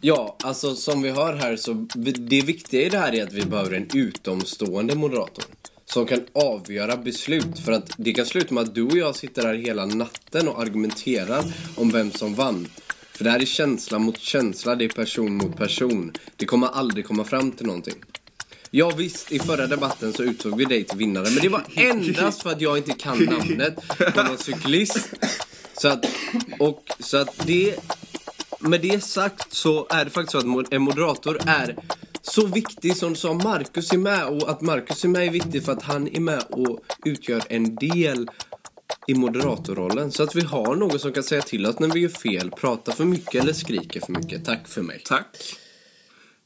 Ja, 0.00 0.36
alltså 0.42 0.74
som 0.74 1.02
vi 1.02 1.10
hör 1.10 1.34
här 1.34 1.56
så 1.56 1.86
det 2.18 2.42
viktiga 2.42 2.82
i 2.82 2.88
det 2.88 2.98
här 2.98 3.14
är 3.14 3.22
att 3.22 3.32
vi 3.32 3.44
behöver 3.44 3.72
en 3.72 3.88
utomstående 3.94 4.94
moderator. 4.94 5.44
Som 5.84 6.06
kan 6.06 6.20
avgöra 6.32 6.96
beslut. 6.96 7.58
För 7.64 7.72
att 7.72 7.90
det 7.96 8.12
kan 8.12 8.26
sluta 8.26 8.54
med 8.54 8.62
att 8.62 8.74
du 8.74 8.82
och 8.82 8.96
jag 8.96 9.16
sitter 9.16 9.42
här 9.42 9.54
hela 9.54 9.86
natten 9.86 10.48
och 10.48 10.62
argumenterar 10.62 11.44
om 11.76 11.90
vem 11.90 12.10
som 12.12 12.34
vann. 12.34 12.68
För 13.12 13.24
det 13.24 13.30
här 13.30 13.40
är 13.40 13.46
känsla 13.46 13.98
mot 13.98 14.18
känsla, 14.18 14.74
det 14.74 14.84
är 14.84 14.88
person 14.88 15.36
mot 15.36 15.56
person. 15.56 16.12
Det 16.36 16.46
kommer 16.46 16.66
aldrig 16.66 17.06
komma 17.06 17.24
fram 17.24 17.52
till 17.52 17.66
någonting. 17.66 17.94
Ja 18.70 18.90
visst, 18.90 19.32
i 19.32 19.38
förra 19.38 19.66
debatten 19.66 20.12
så 20.12 20.22
utsåg 20.22 20.56
vi 20.56 20.64
dig 20.64 20.84
till 20.84 20.98
vinnare. 20.98 21.24
Men 21.30 21.42
det 21.42 21.48
var 21.48 21.62
endast 21.74 22.42
för 22.42 22.50
att 22.50 22.60
jag 22.60 22.78
inte 22.78 22.92
kan 22.92 23.18
namnet 23.18 23.88
på 24.14 24.22
någon 24.22 24.38
cyklist. 24.38 25.14
Så 25.80 25.88
att, 25.88 26.04
och, 26.58 26.90
så 27.00 27.16
att 27.16 27.46
det 27.46 27.76
med 28.60 28.80
det 28.80 29.04
sagt 29.04 29.52
så 29.52 29.86
är 29.90 30.04
det 30.04 30.10
faktiskt 30.10 30.32
så 30.32 30.60
att 30.60 30.72
en 30.72 30.82
moderator 30.82 31.40
är 31.46 31.76
så 32.22 32.46
viktig 32.46 32.96
som, 32.96 33.14
som 33.14 33.36
Marcus 33.38 33.92
är 33.92 33.98
med 33.98 34.26
och 34.26 34.50
att 34.50 34.60
Marcus 34.60 35.04
är 35.04 35.08
med 35.08 35.26
är 35.26 35.30
viktigt 35.30 35.64
för 35.64 35.72
att 35.72 35.82
han 35.82 36.08
är 36.08 36.20
med 36.20 36.42
och 36.50 36.80
utgör 37.04 37.42
en 37.48 37.74
del 37.74 38.30
i 39.06 39.14
moderatorrollen. 39.14 40.12
Så 40.12 40.22
att 40.22 40.34
vi 40.34 40.40
har 40.40 40.76
någon 40.76 40.98
som 40.98 41.12
kan 41.12 41.22
säga 41.22 41.42
till 41.42 41.66
oss 41.66 41.78
när 41.78 41.88
vi 41.88 42.00
gör 42.00 42.08
fel, 42.08 42.50
pratar 42.50 42.92
för 42.92 43.04
mycket 43.04 43.34
eller 43.34 43.52
skriker 43.52 44.00
för 44.00 44.12
mycket. 44.12 44.44
Tack 44.44 44.68
för 44.68 44.82
mig. 44.82 45.02
Tack. 45.04 45.56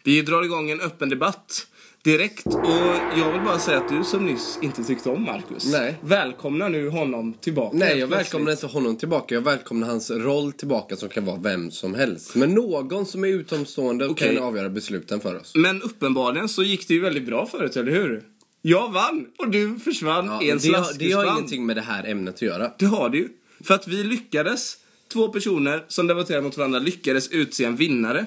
Vi 0.05 0.23
drar 0.23 0.43
igång 0.43 0.71
en 0.71 0.81
öppen 0.81 1.09
debatt 1.09 1.67
direkt 2.03 2.47
och 2.47 3.19
jag 3.19 3.33
vill 3.33 3.41
bara 3.41 3.59
säga 3.59 3.79
att 3.79 3.89
du 3.89 4.05
som 4.05 4.27
nyss 4.27 4.59
inte 4.63 4.85
tyckte 4.85 5.11
om 5.11 5.23
Marcus. 5.23 5.73
Nej. 5.73 5.97
Välkomnar 6.01 6.69
nu 6.69 6.89
honom 6.89 7.35
tillbaka. 7.35 7.77
Nej, 7.77 7.99
jag 7.99 8.07
välkomnar 8.07 8.53
inte 8.53 8.67
honom 8.67 8.97
tillbaka. 8.97 9.35
Jag 9.35 9.43
välkomnar 9.43 9.87
hans 9.89 10.11
roll 10.11 10.53
tillbaka 10.53 10.97
som 10.97 11.09
kan 11.09 11.25
vara 11.25 11.37
vem 11.37 11.71
som 11.71 11.95
helst. 11.95 12.35
Men 12.35 12.55
någon 12.55 13.07
som 13.07 13.25
är 13.25 13.29
utomstående 13.29 14.09
Okej. 14.09 14.35
kan 14.37 14.45
avgöra 14.45 14.69
besluten 14.69 15.21
för 15.21 15.41
oss. 15.41 15.53
Men 15.55 15.83
uppenbarligen 15.83 16.49
så 16.49 16.63
gick 16.63 16.89
det 16.89 16.95
ju 16.95 17.01
väldigt 17.01 17.27
bra 17.27 17.47
förut, 17.47 17.77
eller 17.77 17.93
hur? 17.93 18.23
Jag 18.63 18.93
vann 18.93 19.27
och 19.39 19.51
du 19.51 19.79
försvann 19.79 20.27
Ja, 20.27 20.43
i 20.43 20.51
en 20.51 20.59
det, 20.59 20.73
har, 20.73 20.99
det 20.99 21.13
har 21.13 21.25
ingenting 21.25 21.67
med 21.67 21.77
det 21.77 21.83
här 21.83 22.05
ämnet 22.05 22.35
att 22.35 22.43
göra. 22.43 22.71
Det 22.79 22.87
har 22.87 23.09
det 23.09 23.19
ju. 23.19 23.29
För 23.65 23.75
att 23.75 23.89
vi 23.89 24.05
lyckades, 24.05 24.77
två 25.13 25.29
personer 25.29 25.85
som 25.89 26.07
debatterar 26.07 26.43
mot 26.43 26.57
varandra, 26.57 26.79
lyckades 26.79 27.29
utse 27.29 27.65
en 27.65 27.77
vinnare. 27.77 28.27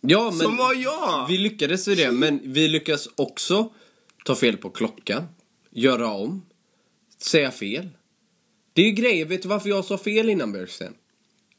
Ja, 0.00 0.30
men 0.30 0.38
Som 0.38 0.56
var 0.56 0.74
jag! 0.74 1.26
vi 1.28 1.38
lyckades 1.38 1.88
i 1.88 1.94
det, 1.94 2.12
men 2.12 2.40
vi 2.44 2.68
lyckas 2.68 3.08
också 3.14 3.72
ta 4.24 4.34
fel 4.34 4.56
på 4.56 4.70
klockan, 4.70 5.22
göra 5.70 6.10
om, 6.10 6.42
säga 7.18 7.50
fel. 7.50 7.88
Det 8.72 8.82
är 8.82 8.86
ju 8.86 8.92
grejer, 8.92 9.24
vet 9.24 9.42
du 9.42 9.48
varför 9.48 9.68
jag 9.68 9.84
sa 9.84 9.98
fel 9.98 10.28
innan 10.28 10.52
Björksten? 10.52 10.94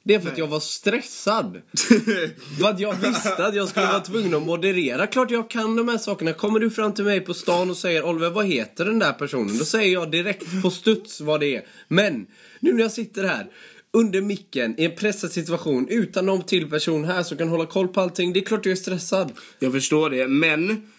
Det 0.04 0.16
är 0.16 0.20
för 0.20 0.30
att 0.32 0.38
jag 0.38 0.48
var 0.48 0.60
stressad. 0.60 1.62
för 2.60 2.70
att 2.70 2.80
jag 2.80 2.94
visste 2.94 3.46
att 3.46 3.56
jag 3.56 3.68
skulle 3.70 3.86
vara 3.86 4.00
tvungen 4.00 4.36
att 4.36 4.44
moderera. 4.44 5.08
Klart 5.08 5.32
jag 5.32 5.50
kan 5.50 5.76
de 5.76 5.90
här 5.90 5.98
sakerna. 5.98 6.34
Kommer 6.34 6.60
du 6.60 6.70
fram 6.70 6.94
till 6.94 7.04
mig 7.04 7.22
på 7.22 7.34
stan 7.34 7.70
och 7.70 7.78
säger 7.78 8.06
Oliver, 8.06 8.30
vad 8.30 8.46
heter 8.46 8.86
den 8.86 9.00
där 9.00 9.14
personen? 9.14 9.58
Då 9.58 9.66
säger 9.66 9.94
jag 9.94 10.12
direkt 10.12 10.62
på 10.62 10.70
studs 10.70 11.22
vad 11.22 11.40
det 11.40 11.56
är. 11.56 11.66
Men, 11.88 12.28
nu 12.60 12.74
när 12.74 12.82
jag 12.82 12.92
sitter 12.92 13.24
här 13.24 13.48
under 13.94 14.22
micken 14.22 14.80
i 14.80 14.86
en 14.86 14.96
pressad 14.96 15.32
situation 15.32 15.88
utan 15.90 16.26
någon 16.26 16.44
till 16.44 16.70
person 16.70 17.06
här 17.06 17.24
som 17.24 17.38
kan 17.38 17.50
hålla 17.50 17.66
koll 17.66 17.88
på 17.88 18.02
allting. 18.02 18.34
Det 18.34 18.40
är 18.40 18.46
klart 18.46 18.66
jag 18.66 18.72
är 18.72 18.76
stressad. 18.76 19.32
Jag 19.60 19.72
förstår 19.72 20.10
det, 20.10 20.28
men 20.28 20.92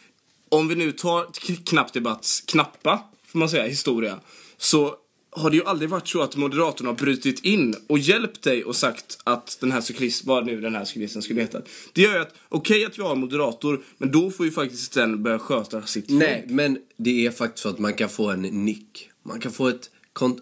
om 0.49 0.69
vi 0.69 0.75
nu 0.75 0.93
tar 0.93 1.27
knappdebatts 1.65 2.41
knappa, 2.41 3.05
får 3.25 3.39
man 3.39 3.49
säga, 3.49 3.67
historia. 3.67 4.21
Så 4.57 4.97
har 5.33 5.51
det 5.51 5.57
ju 5.57 5.65
aldrig 5.65 5.91
varit 5.91 6.09
så 6.09 6.23
att 6.23 6.37
moderatorn 6.37 6.87
har 6.87 6.95
brutit 6.95 7.45
in 7.45 7.75
och 7.87 7.99
hjälpt 7.99 8.43
dig 8.43 8.65
och 8.65 8.77
sagt 8.77 9.19
att 9.25 9.59
den 9.61 9.73
här 9.73 9.81
cyklisten, 9.81 10.29
vad 10.29 10.47
nu 10.47 10.61
den 10.61 10.75
här 10.75 10.85
cyklisten 10.85 11.23
skulle 11.23 11.41
heta. 11.41 11.63
Det 11.93 12.03
gör 12.03 12.15
ju 12.15 12.21
att, 12.21 12.35
okej 12.49 12.85
att 12.85 12.99
vi 12.99 13.03
har 13.03 13.13
en 13.13 13.21
moderator, 13.21 13.81
men 13.99 14.13
då 14.13 14.31
får 14.31 14.47
ju 14.47 14.53
faktiskt 14.53 14.95
den 14.95 15.23
börja 15.23 15.39
sköta 15.39 15.83
sitt 15.83 16.11
Nej, 16.11 16.41
jobb. 16.41 16.51
men 16.51 16.79
det 16.97 17.27
är 17.27 17.31
faktiskt 17.31 17.63
så 17.63 17.69
att 17.69 17.79
man 17.79 17.95
kan 17.95 18.09
få 18.09 18.31
en 18.31 18.43
nick. 18.43 19.11
Man 19.23 19.41
kan 19.41 19.53
få 19.53 19.69
ett 19.69 19.91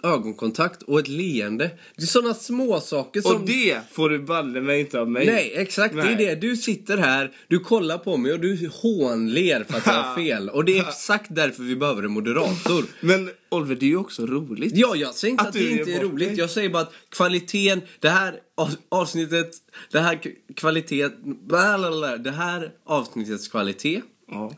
ögonkontakt 0.02 0.82
och 0.82 0.98
ett 1.00 1.08
leende. 1.08 1.70
Det 1.96 2.02
är 2.02 2.06
sådana 2.06 2.34
små 2.34 2.80
saker 2.80 3.20
som... 3.20 3.36
Och 3.36 3.40
det 3.46 3.78
får 3.92 4.10
du 4.10 4.18
balle 4.18 4.60
mig 4.60 4.80
inte 4.80 5.00
av 5.00 5.10
mig. 5.10 5.26
Nej, 5.26 5.52
exakt. 5.56 5.94
Nej. 5.94 6.04
Det 6.16 6.24
är 6.24 6.34
det. 6.34 6.40
Du 6.40 6.56
sitter 6.56 6.96
här, 6.96 7.32
du 7.48 7.58
kollar 7.58 7.98
på 7.98 8.16
mig 8.16 8.32
och 8.32 8.40
du 8.40 8.70
hånler 8.72 9.64
för 9.64 9.76
att 9.78 9.86
jag 9.86 9.92
har 9.92 10.14
fel. 10.22 10.48
Och 10.48 10.64
det 10.64 10.78
är 10.78 10.88
exakt 10.88 11.34
därför 11.34 11.62
vi 11.62 11.76
behöver 11.76 12.02
en 12.02 12.10
moderator. 12.10 12.84
Men 13.00 13.30
Oliver, 13.48 13.74
det 13.74 13.86
är 13.86 13.90
ju 13.90 13.96
också 13.96 14.26
roligt. 14.26 14.72
Ja, 14.76 14.96
jag 14.96 15.14
säger 15.14 15.32
inte 15.32 15.42
Att 15.42 15.48
att, 15.48 15.54
det 15.54 15.70
inte 15.70 15.92
är 15.92 16.00
roligt. 16.00 16.28
dig. 16.28 16.38
Jag 16.38 16.50
säger 16.50 16.68
bara 16.70 16.82
att 16.82 16.92
kvaliteten, 17.08 17.80
det 18.00 18.08
här 18.08 18.34
av- 18.54 18.74
avsnittet, 18.88 19.50
det 19.92 20.00
här 20.00 20.22
k- 20.22 20.30
kvalitet, 20.56 21.08
blablabla, 21.46 22.16
det 22.16 22.30
här 22.30 22.70
avsnittets 22.86 23.48
kvalitet 23.48 24.02
Ja. 24.30 24.52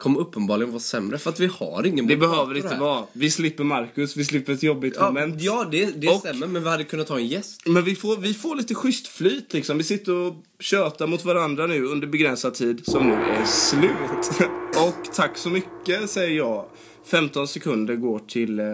Kommer 0.00 0.20
uppenbarligen 0.20 0.70
vara 0.72 0.80
sämre 0.80 1.18
för 1.18 1.30
att 1.30 1.40
vi 1.40 1.46
har 1.46 1.86
ingen 1.86 2.06
Det 2.06 2.16
behöver 2.16 2.56
inte 2.56 2.76
vara. 2.76 3.04
Vi 3.12 3.30
slipper 3.30 3.64
Marcus, 3.64 4.16
vi 4.16 4.24
slipper 4.24 4.52
ett 4.52 4.62
jobbigt 4.62 4.94
Ja, 4.98 5.06
moment. 5.06 5.42
ja 5.42 5.68
det, 5.70 6.00
det 6.00 6.08
Och- 6.08 6.20
stämmer, 6.20 6.46
men 6.46 6.62
vi 6.64 6.68
hade 6.70 6.84
kunnat 6.84 7.08
ha 7.08 7.18
en 7.18 7.26
gäst. 7.26 7.62
Men 7.66 7.84
vi 7.84 7.94
får, 7.94 8.16
vi 8.16 8.34
får 8.34 8.56
lite 8.56 8.74
schysst 8.74 9.06
flyt 9.06 9.52
liksom. 9.52 9.78
Vi 9.78 9.84
sitter 9.84 10.12
och 10.14 10.34
tjötar 10.60 11.06
mot 11.06 11.24
varandra 11.24 11.66
nu 11.66 11.84
under 11.84 12.06
begränsad 12.06 12.54
tid 12.54 12.80
som 12.84 13.06
nu 13.08 13.14
är 13.14 13.44
slut. 13.44 14.50
och 14.86 15.14
tack 15.14 15.36
så 15.38 15.48
mycket 15.48 16.10
säger 16.10 16.36
jag. 16.36 16.64
15 17.04 17.48
sekunder 17.48 17.94
går 17.96 18.18
till... 18.18 18.60
Eh, 18.60 18.64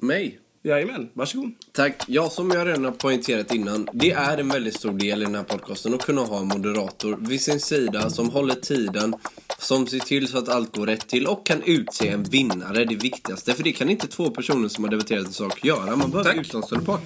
Mig. 0.00 0.38
jajamän, 0.62 1.08
varsågod. 1.12 1.50
Tack. 1.72 2.02
Ja, 2.06 2.30
som 2.30 2.50
jag 2.50 2.66
redan 2.66 2.84
har 2.84 2.92
poängterat 2.92 3.54
innan, 3.54 3.88
det 3.92 4.10
är 4.10 4.38
en 4.38 4.48
väldigt 4.48 4.74
stor 4.74 4.92
del 4.92 5.22
i 5.22 5.24
den 5.24 5.34
här 5.34 5.42
podcasten 5.42 5.94
att 5.94 6.04
kunna 6.06 6.20
ha 6.20 6.38
en 6.40 6.46
moderator 6.48 7.16
vid 7.20 7.40
sin 7.40 7.60
sida 7.60 8.10
som 8.10 8.30
håller 8.30 8.54
tiden, 8.54 9.14
som 9.58 9.86
ser 9.86 9.98
till 9.98 10.28
så 10.28 10.38
att 10.38 10.48
allt 10.48 10.76
går 10.76 10.86
rätt 10.86 11.08
till 11.08 11.26
och 11.26 11.46
kan 11.46 11.62
utse 11.62 12.08
en 12.08 12.22
vinnare, 12.22 12.84
det 12.84 12.96
viktigaste. 12.96 13.54
För 13.54 13.62
det 13.62 13.72
kan 13.72 13.90
inte 13.90 14.06
två 14.06 14.30
personer 14.30 14.68
som 14.68 14.84
har 14.84 14.90
debatterat 14.90 15.26
en 15.26 15.32
sak 15.32 15.64
göra. 15.64 15.96
Man 15.96 16.10
behöver 16.10 16.40
utomstående 16.40 16.86
part. 16.86 17.02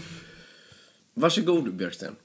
Varsågod, 1.15 1.75
Björksten. 1.75 2.17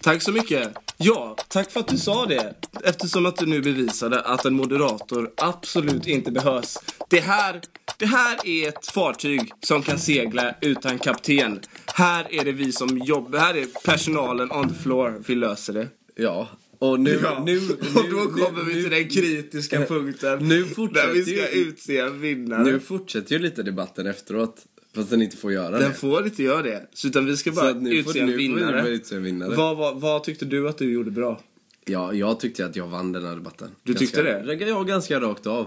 Tack 0.00 0.22
så 0.22 0.32
mycket. 0.32 0.74
Ja, 0.96 1.36
tack 1.48 1.70
för 1.70 1.80
att 1.80 1.88
du 1.88 1.98
sa 1.98 2.26
det. 2.26 2.54
Eftersom 2.84 3.26
att 3.26 3.36
du 3.36 3.46
nu 3.46 3.60
bevisade 3.60 4.20
att 4.20 4.44
en 4.44 4.54
moderator 4.54 5.30
absolut 5.36 6.06
inte 6.06 6.30
behövs. 6.30 6.78
Det 7.08 7.20
här, 7.20 7.60
det 7.98 8.06
här 8.06 8.46
är 8.46 8.68
ett 8.68 8.86
fartyg 8.86 9.52
som 9.60 9.82
kan 9.82 9.98
segla 9.98 10.54
utan 10.60 10.98
kapten. 10.98 11.60
Här 11.94 12.34
är 12.34 12.44
det 12.44 12.52
vi 12.52 12.72
som 12.72 12.98
jobbar, 12.98 13.38
här 13.38 13.56
är 13.56 13.66
personalen 13.84 14.52
on 14.52 14.68
the 14.68 14.74
floor. 14.74 15.22
Vi 15.26 15.34
löser 15.34 15.72
det. 15.72 15.88
Ja, 16.14 16.48
och 16.78 17.00
nu... 17.00 17.18
Ja, 17.22 17.42
nu, 17.46 17.58
och 17.94 18.10
då 18.10 18.16
nu- 18.16 18.42
kommer 18.42 18.64
vi 18.64 18.74
nu- 18.74 18.82
till 18.82 18.90
den 18.90 19.08
kritiska 19.08 19.84
punkten. 19.88 20.48
Nu 20.48 20.64
fortsätter 20.64 21.06
Där 21.06 21.14
vi 21.14 21.22
ska 21.22 21.54
ju- 21.56 21.62
utse 21.64 21.98
en 21.98 22.20
vinnare. 22.20 22.64
Nu 22.64 22.80
fortsätter 22.80 23.32
ju 23.32 23.38
lite 23.38 23.62
debatten 23.62 24.06
efteråt, 24.06 24.56
fast 24.94 25.10
den 25.10 25.22
inte 25.22 25.36
får 25.36 25.52
göra 25.52 25.70
Den 25.78 25.88
det. 25.88 25.94
får 25.94 26.24
inte 26.26 26.42
göra 26.42 26.62
det. 26.62 26.88
Så 26.94 27.08
Utan 27.08 27.26
vi 27.26 27.36
ska 27.36 27.52
bara 27.52 27.72
nu 27.72 27.90
utse 27.94 28.12
får, 28.12 28.18
en 28.20 28.26
nu 28.26 28.32
får 28.32 28.38
vi 28.38 28.48
vinnare. 28.48 28.82
bara 28.82 28.88
utse 28.88 29.16
en 29.16 29.22
vinnare. 29.22 29.54
Vad, 29.56 29.76
vad, 29.76 30.00
vad 30.00 30.24
tyckte 30.24 30.44
du 30.44 30.68
att 30.68 30.78
du 30.78 30.92
gjorde 30.92 31.10
bra? 31.10 31.40
Ja, 31.84 32.12
jag 32.14 32.40
tyckte 32.40 32.66
att 32.66 32.76
jag 32.76 32.86
vann 32.86 33.12
den 33.12 33.24
här 33.24 33.34
debatten. 33.34 33.68
Du 33.82 33.94
tyckte 33.94 34.22
ganska, 34.22 34.54
det? 34.56 34.64
Ja, 34.66 34.82
ganska 34.82 35.20
rakt 35.20 35.46
av. 35.46 35.66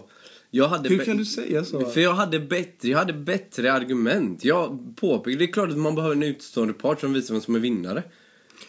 Jag 0.53 0.67
hade 0.67 0.89
Hur 0.89 0.97
kan 1.05 1.17
du 1.17 1.25
säga 1.25 1.65
så? 1.65 1.85
För 1.85 2.01
jag 2.01 2.13
hade 2.13 2.39
bättre, 2.39 2.89
jag 2.89 2.97
hade 2.97 3.13
bättre 3.13 3.73
argument. 3.73 4.43
Jag 4.45 4.93
påpekade, 4.95 5.45
det 5.45 5.49
är 5.49 5.53
klart 5.53 5.69
att 5.69 5.77
man 5.77 5.95
behöver 5.95 6.15
en 6.15 6.23
utstående 6.23 6.73
part 6.73 6.99
som 6.99 7.13
visar 7.13 7.33
vem 7.33 7.41
som 7.41 7.55
är 7.55 7.59
vinnare. 7.59 8.03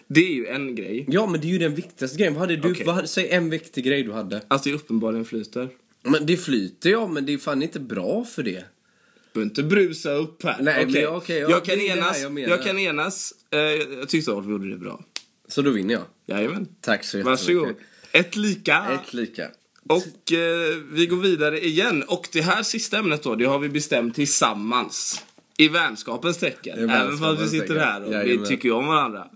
Det 0.07 0.21
är 0.21 0.35
ju 0.35 0.47
en 0.47 0.75
grej. 0.75 1.05
Ja, 1.09 1.27
men 1.27 1.41
det 1.41 1.47
är 1.47 1.53
ju 1.53 1.59
den 1.59 1.75
viktigaste 1.75 2.19
grejen. 2.19 2.35
Vad 2.35 2.41
hade 2.41 2.57
du, 2.57 2.71
Okej. 2.71 2.87
vad 2.87 2.95
hade, 2.95 3.09
säg 3.09 3.29
en 3.31 3.51
viktig 3.51 3.85
grej 3.85 4.03
du 4.03 4.13
hade. 4.13 4.43
Att 4.49 4.63
det 4.65 4.73
uppenbarligen 4.73 5.25
flyter. 5.25 5.69
Men 6.03 6.27
det 6.27 6.37
flyter 6.37 6.91
ja, 6.91 7.07
men 7.07 7.27
det 7.27 7.33
är 7.35 7.39
fan 7.39 7.63
inte 7.63 7.81
bra 7.81 8.25
för 8.25 8.43
det. 8.43 8.51
Du 8.51 9.41
behöver 9.41 9.51
inte 9.51 9.63
brusa 9.63 10.13
upp 10.13 10.43
här. 10.45 10.57
Nej, 10.61 10.85
Okej. 10.87 11.03
men 11.05 11.17
okej, 11.17 11.39
ja, 11.39 11.51
jag, 11.51 11.65
kan 11.65 11.79
det 11.79 11.89
är 11.89 11.97
det 11.97 12.03
här 12.03 12.09
enas, 12.09 12.17
jag 12.17 12.25
jag, 12.25 12.33
menar. 12.33 12.57
kan 12.63 12.79
enas. 12.79 13.35
Eh, 13.51 13.59
jag 13.61 14.09
tyckte 14.09 14.31
vi 14.41 14.51
gjorde 14.51 14.71
det 14.71 14.77
bra. 14.79 15.05
Så 15.49 15.63
då 15.63 15.71
vinner 15.71 15.95
jag. 15.95 16.03
Jajamän. 16.27 16.69
Tack 16.81 17.05
så 17.05 17.23
Varsågod. 17.23 17.69
jättemycket. 17.69 17.87
Ett 18.13 18.37
lika. 18.37 18.87
Ett 19.05 19.15
lika. 19.15 19.49
Och 19.89 20.33
eh, 20.33 20.77
vi 20.93 21.07
går 21.07 21.17
vidare 21.17 21.65
igen. 21.67 22.03
Och 22.03 22.29
det 22.33 22.41
här 22.41 22.63
sista 22.63 22.99
ämnet 22.99 23.23
då, 23.23 23.35
det 23.35 23.45
har 23.45 23.59
vi 23.59 23.69
bestämt 23.69 24.15
tillsammans. 24.15 25.25
I 25.57 25.69
vänskapens 25.69 26.39
tecken. 26.39 26.79
I 26.79 26.83
Även 26.83 27.19
fast 27.19 27.43
vi 27.43 27.49
sitter 27.49 27.67
tecken. 27.67 27.83
här 27.83 28.03
och 28.05 28.11
vi 28.11 28.15
Jajamän. 28.15 28.47
tycker 28.47 28.69
ju 28.69 28.73
om 28.75 28.87
varandra. 28.87 29.27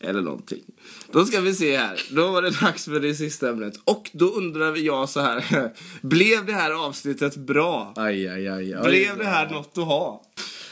Eller 0.00 0.22
någonting. 0.22 0.64
Då 1.12 1.24
ska 1.24 1.40
vi 1.40 1.54
se 1.54 1.76
här. 1.76 2.00
Då 2.10 2.30
var 2.30 2.42
det 2.42 2.50
dags 2.60 2.84
för 2.84 3.00
det 3.00 3.14
sista 3.14 3.48
ämnet. 3.50 3.74
Och 3.84 4.10
då 4.12 4.26
undrar 4.26 4.76
jag 4.76 5.08
så 5.08 5.20
här. 5.20 5.44
Blev 6.06 6.46
det 6.46 6.52
här 6.52 6.86
avsnittet 6.86 7.36
bra? 7.36 7.92
Aj, 7.96 8.28
aj, 8.28 8.48
aj. 8.48 8.74
aj. 8.74 8.82
Blev 8.82 9.18
det 9.18 9.24
här 9.24 9.50
något 9.50 9.78
att 9.78 9.84
ha? 9.84 10.22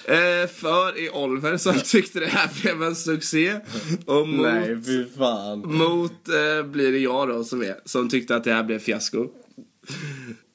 Eh, 0.04 0.48
för 0.48 0.98
i 0.98 1.10
Oliver 1.10 1.56
som 1.56 1.74
tyckte 1.84 2.20
det 2.20 2.26
här 2.26 2.50
blev 2.62 2.82
en 2.82 2.96
succé. 2.96 3.60
Och 4.06 4.28
mot, 4.28 4.46
Nej, 4.46 4.82
fy 4.84 5.04
fan. 5.18 5.58
mot 5.58 6.28
eh, 6.28 6.66
blir 6.66 6.92
det 6.92 6.98
jag 6.98 7.28
då 7.28 7.44
som 7.44 7.62
är. 7.62 7.76
Som 7.84 8.08
tyckte 8.08 8.36
att 8.36 8.44
det 8.44 8.52
här 8.52 8.64
blev 8.64 8.78
fiasko. 8.78 9.28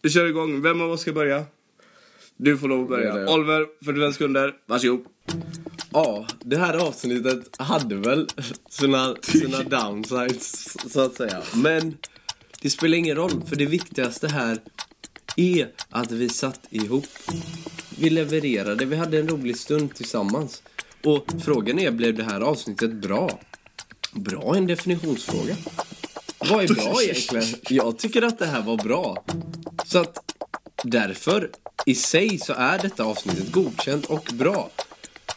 Vi 0.01 0.09
kör 0.09 0.25
igång. 0.25 0.61
Vem 0.61 0.81
av 0.81 0.91
oss 0.91 1.01
ska 1.01 1.13
börja? 1.13 1.43
Du 2.37 2.57
får 2.57 2.67
lov 2.67 2.81
att 2.83 2.89
börja. 2.89 3.33
Oliver, 3.33 3.67
45 3.85 4.13
sekunder. 4.13 4.53
Varsågod. 4.65 5.05
Ja, 5.93 6.27
det 6.39 6.57
här 6.57 6.73
avsnittet 6.73 7.55
hade 7.57 7.95
väl 7.95 8.27
sina, 8.69 9.15
sina 9.21 9.63
downsides, 9.63 10.77
så 10.93 11.01
att 11.01 11.15
säga. 11.15 11.41
Men 11.55 11.97
det 12.61 12.69
spelar 12.69 12.97
ingen 12.97 13.15
roll, 13.15 13.43
för 13.47 13.55
det 13.55 13.65
viktigaste 13.65 14.27
här 14.27 14.59
är 15.35 15.69
att 15.89 16.11
vi 16.11 16.29
satt 16.29 16.59
ihop. 16.69 17.07
Vi 17.97 18.09
levererade, 18.09 18.85
vi 18.85 18.95
hade 18.95 19.19
en 19.19 19.29
rolig 19.29 19.57
stund 19.57 19.95
tillsammans. 19.95 20.63
Och 21.03 21.25
frågan 21.43 21.79
är, 21.79 21.91
blev 21.91 22.15
det 22.15 22.23
här 22.23 22.41
avsnittet 22.41 22.91
bra? 22.91 23.39
Bra 24.13 24.53
är 24.53 24.57
en 24.57 24.67
definitionsfråga. 24.67 25.55
Vad 26.39 26.63
är 26.63 26.73
bra 26.73 27.01
egentligen? 27.03 27.45
Jag 27.69 27.97
tycker 27.97 28.21
att 28.21 28.39
det 28.39 28.45
här 28.45 28.61
var 28.61 28.77
bra. 28.77 29.23
Så 29.85 29.99
att 29.99 30.17
därför, 30.83 31.49
i 31.85 31.95
sig 31.95 32.37
så 32.37 32.53
är 32.53 32.79
detta 32.79 33.03
avsnittet 33.03 33.51
godkänt 33.51 34.05
och 34.05 34.29
bra. 34.33 34.69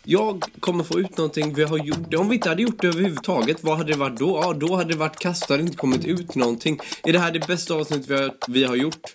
Jag 0.07 0.45
kommer 0.61 0.85
få 0.85 1.01
ut 1.01 1.17
någonting, 1.17 1.55
vi 1.55 1.65
har 1.65 1.79
gjort. 1.79 2.15
Om 2.15 2.29
vi 2.29 2.35
inte 2.35 2.49
hade 2.49 2.63
gjort 2.63 2.81
det 2.81 2.89
överhuvudtaget, 2.89 3.65
vad 3.65 3.79
hade 3.79 3.93
det 3.93 3.99
varit 3.99 4.19
då? 4.19 4.41
Ja, 4.43 4.53
då 4.53 4.77
hade 4.77 4.93
det 4.93 4.99
varit 4.99 5.19
kast, 5.19 5.49
det 5.49 5.55
hade 5.55 5.63
inte 5.65 5.77
kommit 5.77 6.05
ut 6.05 6.35
någonting. 6.35 6.79
Är 7.03 7.13
det 7.13 7.19
här 7.19 7.33
det 7.33 7.47
bästa 7.47 7.75
avsnitt 7.75 8.09
vi 8.09 8.15
har, 8.15 8.35
vi 8.49 8.65
har 8.65 8.77
gjort? 8.77 9.15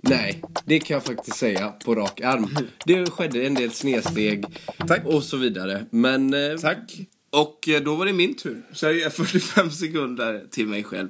Nej, 0.00 0.42
det 0.64 0.78
kan 0.78 0.94
jag 0.94 1.04
faktiskt 1.04 1.36
säga 1.36 1.68
på 1.84 1.94
rak 1.94 2.20
arm. 2.20 2.58
Det 2.84 3.10
skedde 3.10 3.46
en 3.46 3.54
del 3.54 3.70
snedsteg 3.70 4.44
Tack. 4.86 5.06
och 5.06 5.22
så 5.22 5.36
vidare. 5.36 5.84
Men... 5.90 6.34
Eh, 6.34 6.56
Tack. 6.60 7.00
Och 7.30 7.68
eh, 7.68 7.82
då 7.82 7.94
var 7.94 8.06
det 8.06 8.12
min 8.12 8.34
tur. 8.34 8.62
Så 8.72 8.86
jag 8.86 8.94
ger 8.94 9.10
45 9.10 9.70
sekunder 9.70 10.44
till 10.50 10.66
mig 10.66 10.84
själv. 10.84 11.08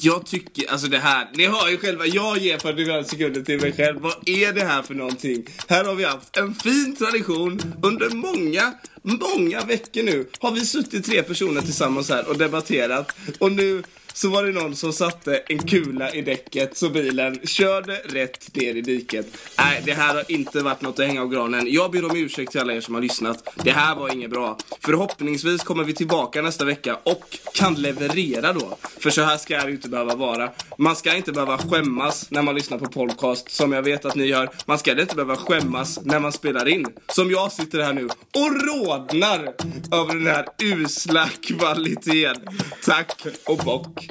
Jag 0.00 0.26
tycker, 0.26 0.70
alltså 0.70 0.86
det 0.86 0.98
här, 0.98 1.28
ni 1.34 1.46
hör 1.46 1.68
ju 1.68 1.76
själva, 1.76 2.06
jag 2.06 2.38
ger 2.38 2.58
45 2.58 3.04
sekunder 3.04 3.42
till 3.42 3.60
mig 3.60 3.72
själv. 3.72 4.00
Vad 4.00 4.28
är 4.28 4.52
det 4.52 4.64
här 4.64 4.82
för 4.82 4.94
någonting? 4.94 5.46
Här 5.68 5.84
har 5.84 5.94
vi 5.94 6.04
haft 6.04 6.36
en 6.36 6.54
fin 6.54 6.96
tradition 6.96 7.74
under 7.82 8.10
många, 8.10 8.72
många 9.02 9.64
veckor 9.64 10.02
nu. 10.02 10.26
Har 10.38 10.50
vi 10.52 10.60
suttit 10.60 11.04
tre 11.04 11.22
personer 11.22 11.60
tillsammans 11.60 12.08
här 12.08 12.28
och 12.28 12.38
debatterat. 12.38 13.16
Och 13.38 13.52
nu 13.52 13.82
så 14.16 14.28
var 14.28 14.44
det 14.44 14.52
någon 14.52 14.76
som 14.76 14.92
satte 14.92 15.36
en 15.36 15.58
kula 15.58 16.12
i 16.12 16.22
däcket 16.22 16.76
så 16.76 16.88
bilen 16.90 17.38
körde 17.44 17.94
rätt 17.94 18.56
ner 18.56 18.74
i 18.74 18.80
diket. 18.80 19.26
Nej, 19.58 19.82
det 19.84 19.92
här 19.92 20.14
har 20.14 20.32
inte 20.32 20.60
varit 20.60 20.82
något 20.82 20.98
att 20.98 21.06
hänga 21.06 21.22
av 21.22 21.28
granen. 21.28 21.66
Jag 21.72 21.90
ber 21.90 22.04
om 22.04 22.16
ursäkt 22.16 22.52
till 22.52 22.60
alla 22.60 22.72
er 22.72 22.80
som 22.80 22.94
har 22.94 23.02
lyssnat. 23.02 23.48
Det 23.64 23.70
här 23.70 23.96
var 23.96 24.12
inget 24.12 24.30
bra. 24.30 24.58
Förhoppningsvis 24.80 25.62
kommer 25.62 25.84
vi 25.84 25.94
tillbaka 25.94 26.42
nästa 26.42 26.64
vecka 26.64 26.98
och 27.02 27.38
kan 27.54 27.74
leverera 27.74 28.52
då. 28.52 28.78
För 28.98 29.10
så 29.10 29.22
här 29.22 29.36
ska 29.36 29.56
det 29.56 29.68
ju 29.68 29.74
inte 29.74 29.88
behöva 29.88 30.14
vara. 30.14 30.50
Man 30.78 30.96
ska 30.96 31.16
inte 31.16 31.32
behöva 31.32 31.58
skämmas 31.58 32.30
när 32.30 32.42
man 32.42 32.54
lyssnar 32.54 32.78
på 32.78 32.86
podcast, 32.86 33.50
som 33.50 33.72
jag 33.72 33.82
vet 33.82 34.04
att 34.04 34.14
ni 34.14 34.26
gör. 34.26 34.50
Man 34.66 34.78
ska 34.78 35.00
inte 35.00 35.14
behöva 35.14 35.36
skämmas 35.36 36.00
när 36.04 36.20
man 36.20 36.32
spelar 36.32 36.68
in. 36.68 36.86
Som 37.08 37.30
jag 37.30 37.52
sitter 37.52 37.82
här 37.82 37.92
nu 37.92 38.04
och 38.04 38.66
rodnar 38.66 39.54
över 39.92 40.14
den 40.14 40.26
här 40.26 40.46
usla 40.62 41.28
kvaliteten. 41.42 42.36
Tack 42.84 43.26
och 43.46 43.58
bock. 43.58 44.05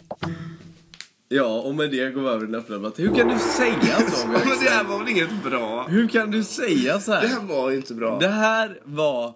Ja, 1.30 1.46
och 1.62 1.76
med 1.76 1.92
det 1.92 2.10
går 2.14 2.22
vi 2.22 2.28
över 2.28 2.46
den 2.46 2.56
öppna 2.56 2.76
debatten. 2.76 3.08
Hur 3.08 3.16
kan 3.16 3.28
du 3.28 3.40
säga 3.40 4.10
så? 4.10 4.28
Men 4.28 4.42
det 4.64 4.70
här 4.70 4.84
var 4.84 5.00
väl 5.00 5.10
inget 5.10 5.44
bra? 5.44 5.88
Hur 5.88 6.08
kan 6.08 6.32
du 6.32 6.44
säga 6.44 7.00
så 7.00 7.14
här? 7.14 7.22
Det 7.22 7.28
här 7.28 7.42
var 7.42 7.72
inte 7.72 7.94
bra. 7.94 8.20
Det 8.20 8.28
här 8.28 8.80
var... 8.84 9.34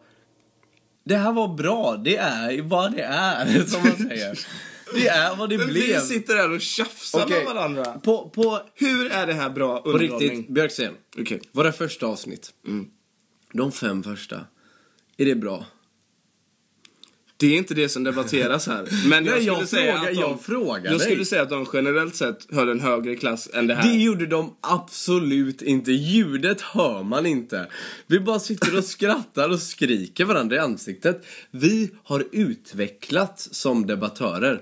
Det 1.04 1.16
här 1.16 1.32
var 1.32 1.48
bra. 1.48 1.96
Det 1.98 2.18
är 2.18 2.62
vad 2.62 2.92
det 2.92 3.02
är, 3.02 3.64
som 3.68 3.82
man 3.84 4.10
säger. 4.10 4.40
Det 4.94 5.08
är 5.08 5.36
vad 5.36 5.50
det 5.50 5.58
Men 5.58 5.68
blev. 5.68 5.84
vi 5.84 6.00
sitter 6.02 6.36
där 6.36 6.52
och 6.52 6.62
tjafsar 6.62 7.24
Okej. 7.26 7.44
med 7.46 7.56
varandra. 7.56 7.86
På, 7.86 8.30
på, 8.30 8.60
Hur 8.76 9.12
är 9.12 9.28
det 9.28 9.34
här 9.34 9.50
bra 9.50 9.82
på 9.82 9.90
underhållning? 9.90 10.30
riktigt, 10.30 10.50
Björksten. 10.54 10.94
Okej. 11.20 11.42
Våra 11.52 11.72
första 11.72 12.06
avsnitt. 12.06 12.50
Mm. 12.68 12.86
De 13.54 13.72
fem 13.72 14.04
första. 14.04 14.36
Är 15.18 15.26
det 15.26 15.36
bra? 15.36 15.66
Det 17.40 17.48
är 17.48 17.58
inte 17.58 17.74
det 17.74 17.90
som 17.90 18.04
debatteras 18.04 18.68
här. 18.68 18.88
Men 19.10 19.26
jag 19.26 19.34
Nej, 19.34 19.42
skulle 19.46 19.60
jag 19.60 19.68
säga 19.68 19.98
att 19.98 20.06
de, 20.08 20.14
jag 20.14 20.42
frågar 20.42 20.84
Jag 20.92 21.00
dig. 21.00 21.00
skulle 21.00 21.26
säga 21.26 21.42
att 21.42 21.50
de 21.50 21.66
generellt 21.74 22.16
sett 22.16 22.54
höll 22.54 22.70
en 22.70 22.80
högre 22.80 23.16
klass 23.16 23.50
än 23.54 23.68
det 23.68 23.76
här. 23.76 23.90
Det 23.90 24.04
gjorde 24.04 24.26
de 24.26 24.56
absolut 24.62 25.62
inte. 25.62 25.92
Ljudet 25.92 26.62
hör 26.62 27.04
man 27.04 27.26
inte. 27.26 27.68
Vi 28.08 28.20
bara 28.20 28.40
sitter 28.40 28.78
och 28.78 28.84
skrattar 28.84 29.50
och 29.50 29.60
skriker 29.60 30.26
varandra 30.26 30.56
i 30.56 30.60
ansiktet. 30.60 31.26
Vi 31.52 31.92
har 32.04 32.26
utvecklats 32.32 33.54
som 33.54 33.88
debattörer. 33.88 34.62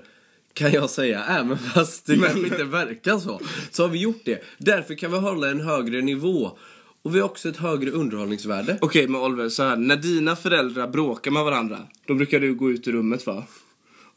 Kan 0.52 0.72
jag 0.72 0.90
säga, 0.90 1.24
även 1.24 1.58
fast 1.58 2.06
det 2.06 2.16
kanske 2.16 2.38
inte 2.38 2.64
verkar 2.64 3.18
så. 3.18 3.40
Så 3.70 3.82
har 3.82 3.88
vi 3.88 3.98
gjort 3.98 4.22
det. 4.24 4.42
Därför 4.58 4.94
kan 4.94 5.12
vi 5.12 5.18
hålla 5.18 5.50
en 5.50 5.60
högre 5.60 6.00
nivå. 6.00 6.58
Och 7.02 7.14
vi 7.14 7.20
har 7.20 7.26
också 7.26 7.48
ett 7.48 7.56
högre 7.56 7.90
underhållningsvärde. 7.90 8.78
Okej, 8.80 9.08
men 9.08 9.20
Oliver, 9.20 9.48
så 9.48 9.62
här. 9.62 9.76
När 9.76 9.96
dina 9.96 10.36
föräldrar 10.36 10.88
bråkar 10.88 11.30
med 11.30 11.44
varandra, 11.44 11.78
då 12.06 12.14
brukar 12.14 12.40
du 12.40 12.54
gå 12.54 12.70
ut 12.70 12.88
ur 12.88 12.92
rummet 12.92 13.26
va? 13.26 13.44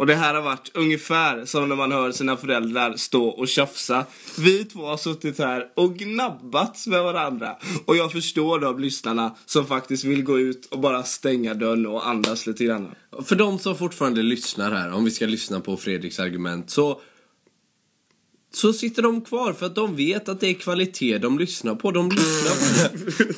Och 0.02 0.08
det 0.08 0.16
här 0.16 0.34
har 0.34 0.42
varit 0.42 0.72
ungefär 0.74 1.46
som 1.46 1.70
när 1.70 1.76
man 1.76 1.92
hör 1.92 2.12
sina 2.12 2.38
föräldrar 2.38 2.94
stå 2.96 3.26
och 3.28 3.48
tjafsa. 3.48 4.06
Vi 4.40 4.66
två 4.66 4.86
har 4.86 4.98
suttit 4.98 5.40
här 5.40 5.68
och 5.76 5.96
gnabbats 5.96 6.88
med 6.88 7.04
varandra. 7.04 7.58
Och 7.86 7.96
jag 7.96 8.12
förstår 8.12 8.60
de 8.60 8.80
lyssnarna 8.80 9.36
som 9.46 9.66
faktiskt 9.66 10.04
vill 10.04 10.24
gå 10.24 10.40
ut 10.40 10.66
och 10.66 10.80
bara 10.80 11.04
stänga 11.04 11.54
dörren 11.54 11.86
och 11.86 12.08
andas 12.08 12.48
lite 12.48 12.66
grann. 12.66 12.92
För 13.24 13.36
de 13.36 13.60
som 13.60 13.78
fortfarande 13.78 14.22
lyssnar 14.22 14.72
här, 14.72 14.92
om 14.92 15.06
vi 15.06 15.12
ska 15.12 15.26
lyssna 15.26 15.60
på 15.60 15.78
Fredriks 15.78 16.20
argument, 16.20 16.70
så 16.70 17.02
så 18.54 18.74
sitter 18.74 19.02
de 19.02 19.22
kvar 19.22 19.54
för 19.54 19.66
att 19.66 19.76
de 19.76 19.96
vet 19.96 20.30
att 20.30 20.40
det 20.40 20.48
är 20.48 20.54
kvalitet 20.54 21.18
de 21.18 21.40
lyssnar 21.40 21.76
på. 21.76 21.92
De 21.92 22.10
lyssnar 22.10 22.90
på, 22.90 23.34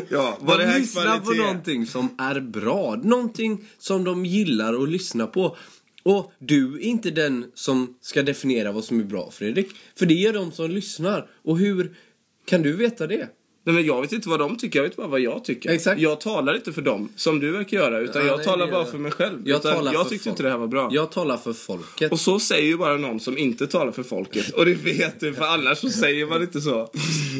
ja, 0.08 0.38
var 0.40 0.58
det 0.58 0.64
de 0.64 0.70
här 0.70 0.78
lyssnar 0.78 1.18
på 1.18 1.24
kvalitet? 1.24 1.42
någonting 1.42 1.86
som 1.86 2.14
är 2.18 2.40
bra. 2.40 3.00
Någonting 3.04 3.64
som 3.78 4.04
de 4.04 4.26
gillar 4.26 4.82
att 4.82 4.88
lyssna 4.88 5.26
på. 5.26 5.56
Och 6.02 6.32
du 6.38 6.74
är 6.74 6.80
inte 6.80 7.10
den 7.10 7.46
som 7.54 7.94
ska 8.00 8.22
definiera 8.22 8.72
vad 8.72 8.84
som 8.84 9.00
är 9.00 9.04
bra, 9.04 9.30
Fredrik. 9.30 9.68
För 9.98 10.06
det 10.06 10.26
är 10.26 10.32
de 10.32 10.52
som 10.52 10.70
lyssnar. 10.70 11.30
Och 11.44 11.58
hur 11.58 11.96
kan 12.44 12.62
du 12.62 12.72
veta 12.72 13.06
det? 13.06 13.28
Nej, 13.64 13.74
men 13.74 13.86
jag 13.86 14.00
vet 14.00 14.12
inte 14.12 14.28
vad 14.28 14.38
de 14.38 14.56
tycker, 14.56 14.78
jag 14.78 14.84
vet 14.88 14.96
bara 14.96 15.06
vad 15.06 15.20
jag 15.20 15.44
tycker. 15.44 15.70
Exakt. 15.70 16.00
Jag 16.00 16.20
talar 16.20 16.54
inte 16.54 16.72
för 16.72 16.82
dem, 16.82 17.08
som 17.16 17.40
du 17.40 17.50
verkar 17.50 17.76
göra, 17.76 17.98
utan 18.00 18.22
Ja, 18.22 18.28
jag 18.28 18.36
nej, 18.36 18.46
talar 18.46 18.66
det- 18.66 18.72
bara 18.72 18.84
för 18.84 18.98
mig 18.98 19.12
själv. 19.12 19.38
Jag 19.44 19.58
utan 19.60 19.72
talar 19.74 19.92
jag 19.92 20.08
tyckte 20.08 20.24
folk. 20.24 20.32
inte 20.32 20.42
det 20.42 20.50
här 20.50 20.58
var 20.58 20.66
bra. 20.66 20.88
Jag 20.92 21.10
talar 21.12 21.36
för 21.36 21.52
folket. 21.52 22.12
Och 22.12 22.20
så 22.20 22.40
säger 22.40 22.66
ju 22.66 22.76
bara 22.76 22.96
någon 22.96 23.20
som 23.20 23.38
inte 23.38 23.66
talar 23.66 23.92
för 23.92 24.02
folket. 24.02 24.50
Och 24.50 24.64
det 24.64 24.74
vet 24.74 25.20
du, 25.20 25.34
för 25.34 25.44
annars 25.44 25.78
så 25.78 25.90
säger 25.90 26.26
man 26.26 26.42
inte 26.42 26.60
så. 26.60 26.90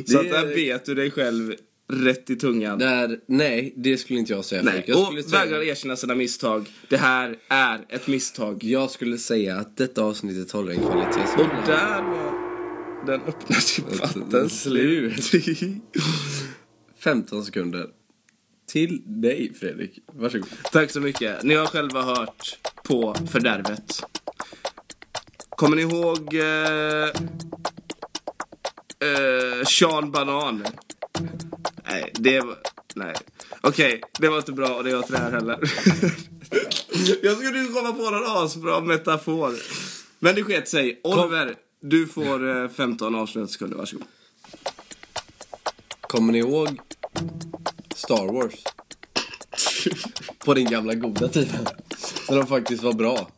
Så 0.06 0.18
att 0.18 0.30
där 0.30 0.46
vet 0.46 0.84
du 0.84 0.94
dig 0.94 1.10
själv 1.10 1.54
rätt 1.92 2.30
i 2.30 2.36
tungan. 2.36 2.78
Där, 2.78 3.18
nej, 3.28 3.74
det 3.76 3.96
skulle 3.96 4.18
inte 4.18 4.32
jag 4.32 4.44
säga. 4.44 4.62
Nej. 4.62 4.84
Jag 4.86 4.98
och 4.98 5.06
säga- 5.24 5.44
vägrar 5.44 5.62
erkänna 5.62 5.96
sina 5.96 6.14
misstag. 6.14 6.66
Det 6.88 6.96
här 6.96 7.36
är 7.48 7.78
ett 7.88 8.06
misstag. 8.06 8.64
Jag 8.64 8.90
skulle 8.90 9.18
säga 9.18 9.56
att 9.56 9.76
detta 9.76 10.02
avsnittet 10.02 10.52
håller 10.52 10.72
en 10.72 10.78
kvalitet 10.80 11.20
Och 11.36 11.66
där 11.66 12.02
var 12.02 12.29
den 13.06 13.20
öppna 13.20 13.56
debatten 13.88 14.50
slut. 14.50 15.32
15 16.98 17.44
sekunder. 17.44 17.86
Till 18.68 19.02
dig, 19.06 19.54
Fredrik. 19.60 19.98
Varsågod. 20.12 20.48
Tack 20.72 20.90
så 20.90 21.00
mycket. 21.00 21.42
Ni 21.42 21.54
har 21.54 21.66
själva 21.66 22.02
hört 22.02 22.58
på 22.84 23.14
fördärvet. 23.32 24.02
Kommer 25.48 25.76
ni 25.76 25.82
ihåg 25.82 26.34
eh, 26.34 27.08
eh, 29.10 29.64
Sean 29.66 30.10
Banan? 30.10 30.66
Nej, 31.88 32.12
det 32.14 32.40
var... 32.40 32.56
Nej. 32.94 33.14
Okej, 33.60 34.02
det 34.18 34.28
var 34.28 34.36
inte 34.36 34.52
bra 34.52 34.74
och 34.74 34.84
det 34.84 34.92
var 34.92 34.98
inte 34.98 35.12
det 35.12 35.18
här 35.18 35.30
heller. 35.30 35.58
Jag 37.22 37.36
skulle 37.36 37.58
ju 37.58 37.72
komma 37.72 37.92
på 37.92 38.10
någon 38.10 38.44
asbra 38.44 38.80
metafor. 38.80 39.54
Men 40.18 40.34
det 40.34 40.42
sket 40.42 40.68
sig. 40.68 41.00
Oliver, 41.04 41.54
du 41.80 42.06
får 42.06 42.62
eh, 42.62 42.68
15 42.68 43.14
avslutande 43.14 43.52
sekunder. 43.52 43.76
Varsågod. 43.76 44.06
Kommer 46.00 46.32
ni 46.32 46.38
ihåg 46.38 46.80
Star 47.94 48.32
Wars? 48.32 48.54
På 50.44 50.54
din 50.54 50.70
gamla 50.70 50.94
goda 50.94 51.28
tid. 51.28 51.48
När 52.28 52.36
de 52.36 52.46
faktiskt 52.46 52.82
var 52.82 52.92
bra. 52.92 53.30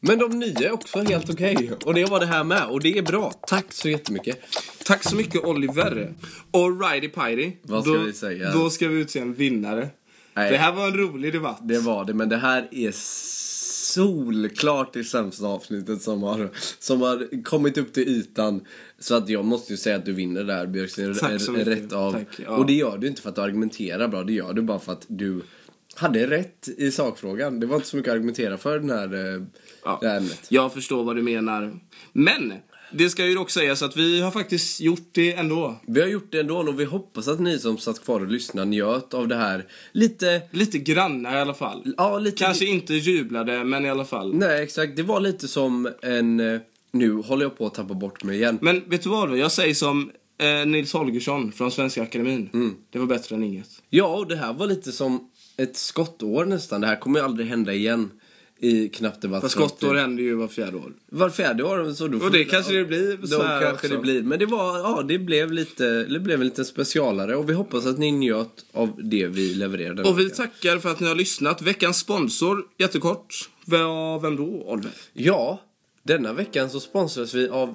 Men 0.00 0.18
de 0.18 0.38
nya 0.38 0.68
är 0.68 0.72
också 0.72 1.02
helt 1.02 1.30
okej. 1.30 1.72
Och 1.84 1.94
det 1.94 2.04
var 2.04 2.20
det 2.20 2.26
här 2.26 2.44
med. 2.44 2.66
Och 2.66 2.80
det 2.80 2.98
är 2.98 3.02
bra. 3.02 3.32
Tack 3.46 3.72
så 3.72 3.88
jättemycket. 3.88 4.38
Tack 4.84 5.04
så 5.04 5.16
mycket 5.16 5.44
Oliver. 5.44 6.14
Och 6.50 6.80
Righty 6.80 7.08
Pighty. 7.08 7.52
Vad 7.62 7.82
ska 7.82 7.92
då, 7.92 7.98
vi 7.98 8.12
säga? 8.12 8.52
Då 8.52 8.70
ska 8.70 8.88
vi 8.88 9.00
utse 9.00 9.18
en 9.18 9.34
vinnare. 9.34 9.88
Nej. 10.34 10.50
Det 10.50 10.56
här 10.56 10.72
var 10.72 10.86
en 10.86 10.96
rolig 10.96 11.32
debatt. 11.32 11.58
Det 11.62 11.78
var 11.78 12.04
det, 12.04 12.14
men 12.14 12.28
det 12.28 12.36
här 12.36 12.68
är 12.70 12.92
solklart 13.94 14.92
det 14.92 15.04
sämsta 15.04 15.46
avsnittet 15.46 16.02
som 16.02 16.22
har, 16.22 16.50
som 16.78 17.00
har 17.00 17.42
kommit 17.44 17.78
upp 17.78 17.92
till 17.92 18.08
ytan. 18.08 18.60
Så 18.98 19.14
att 19.14 19.28
jag 19.28 19.44
måste 19.44 19.72
ju 19.72 19.76
säga 19.76 19.96
att 19.96 20.04
du 20.04 20.12
vinner 20.12 20.44
där 20.44 20.66
Björksten. 20.66 21.14
Tack 21.14 21.40
så 21.40 21.52
mycket. 21.52 21.68
Rätt 21.68 21.92
av. 21.92 22.12
Tack, 22.12 22.40
ja. 22.44 22.50
Och 22.56 22.66
det 22.66 22.72
gör 22.72 22.98
du 22.98 23.06
inte 23.06 23.22
för 23.22 23.28
att 23.28 23.34
du 23.34 23.40
argumenterar 23.42 24.08
bra, 24.08 24.22
det 24.24 24.32
gör 24.32 24.52
du 24.52 24.62
bara 24.62 24.78
för 24.78 24.92
att 24.92 25.04
du 25.08 25.42
hade 25.94 26.26
rätt 26.30 26.68
i 26.76 26.90
sakfrågan. 26.90 27.60
Det 27.60 27.66
var 27.66 27.76
inte 27.76 27.88
så 27.88 27.96
mycket 27.96 28.10
att 28.10 28.14
argumentera 28.16 28.58
för 28.58 28.78
den 28.78 28.90
här, 28.90 29.34
eh, 29.34 29.42
Ja. 29.84 29.98
det 30.00 30.08
här 30.08 30.16
ämnet. 30.16 30.46
Jag 30.48 30.72
förstår 30.72 31.04
vad 31.04 31.16
du 31.16 31.22
menar. 31.22 31.80
Men, 32.12 32.52
det 32.92 33.10
ska 33.10 33.26
ju 33.26 33.34
dock 33.34 33.50
sägas 33.50 33.82
att 33.82 33.96
vi 33.96 34.20
har 34.20 34.30
faktiskt 34.30 34.80
gjort 34.80 35.08
det 35.12 35.32
ändå. 35.32 35.80
Vi 35.86 36.00
har 36.00 36.08
gjort 36.08 36.32
det 36.32 36.40
ändå 36.40 36.56
och 36.58 36.80
vi 36.80 36.84
hoppas 36.84 37.28
att 37.28 37.40
ni 37.40 37.58
som 37.58 37.78
satt 37.78 38.04
kvar 38.04 38.20
och 38.20 38.28
lyssnade 38.28 38.70
njöt 38.70 39.14
av 39.14 39.28
det 39.28 39.36
här 39.36 39.66
lite, 39.92 40.42
Lite 40.50 40.78
granna 40.78 41.32
i 41.32 41.40
alla 41.40 41.54
fall. 41.54 41.94
ja 41.96 42.18
lite 42.18 42.36
Kanske 42.44 42.66
inte 42.66 42.94
jublade, 42.94 43.64
men 43.64 43.84
i 43.86 43.90
alla 43.90 44.04
fall. 44.04 44.34
Nej 44.34 44.62
exakt, 44.62 44.96
det 44.96 45.02
var 45.02 45.20
lite 45.20 45.48
som 45.48 45.88
en, 46.02 46.40
eh, 46.40 46.60
nu 46.92 47.12
håller 47.14 47.42
jag 47.44 47.58
på 47.58 47.66
att 47.66 47.74
tappa 47.74 47.94
bort 47.94 48.24
mig 48.24 48.36
igen. 48.36 48.58
Men 48.62 48.82
vet 48.86 49.02
du 49.02 49.08
vad? 49.08 49.38
Jag 49.38 49.52
säger 49.52 49.74
som 49.74 50.10
eh, 50.38 50.66
Nils 50.66 50.92
Holgersson 50.92 51.52
från 51.52 51.70
Svenska 51.70 52.02
Akademin. 52.02 52.50
Mm. 52.52 52.74
Det 52.90 52.98
var 52.98 53.06
bättre 53.06 53.36
än 53.36 53.42
inget. 53.44 53.68
Ja, 53.90 54.06
och 54.06 54.26
det 54.28 54.36
här 54.36 54.52
var 54.52 54.66
lite 54.66 54.92
som 54.92 55.30
ett 55.56 55.76
skottår 55.76 56.44
nästan. 56.44 56.80
Det 56.80 56.86
här 56.86 56.96
kommer 56.96 57.18
ju 57.18 57.24
aldrig 57.24 57.48
hända 57.48 57.72
igen 57.72 58.10
i 58.62 58.88
knappt 58.88 59.22
debatt. 59.22 59.42
Fast 59.42 59.54
skottår 59.54 59.94
händer 59.94 60.22
ju 60.22 60.34
var 60.34 60.48
fjärde 60.48 60.76
år. 60.76 60.92
Var 61.10 61.30
fjärde 61.30 61.64
år. 61.64 61.92
Så 61.92 62.08
då 62.08 62.18
Och 62.18 62.30
det 62.30 62.44
kanske 62.44 62.72
det 62.72 62.84
blir 62.84 63.26
så 63.26 63.38
kanske 63.38 63.70
också. 63.70 63.88
det 63.88 63.98
blir. 63.98 64.22
Men 64.22 64.38
det 64.38 64.46
var, 64.46 64.78
ja, 64.78 65.02
det 65.08 65.18
blev 65.18 65.52
lite, 65.52 66.04
det 66.04 66.20
blev 66.20 66.40
en 66.40 66.46
lite 66.46 66.64
specialare. 66.64 67.36
Och 67.36 67.48
vi 67.50 67.52
hoppas 67.54 67.86
att 67.86 67.98
ni 67.98 68.12
njöt 68.12 68.64
av 68.72 68.90
det 68.98 69.26
vi 69.26 69.54
levererade. 69.54 70.02
Och 70.02 70.18
vi 70.18 70.30
tackar 70.30 70.78
för 70.78 70.90
att 70.90 71.00
ni 71.00 71.08
har 71.08 71.14
lyssnat. 71.14 71.62
Veckans 71.62 71.98
sponsor, 71.98 72.62
jättekort. 72.78 73.50
Vem, 73.66 74.20
vem 74.22 74.36
då, 74.36 74.44
Oliver? 74.66 74.92
Ja, 75.12 75.60
denna 76.02 76.32
veckan 76.32 76.70
så 76.70 76.80
sponsras 76.80 77.34
vi 77.34 77.48
av 77.48 77.74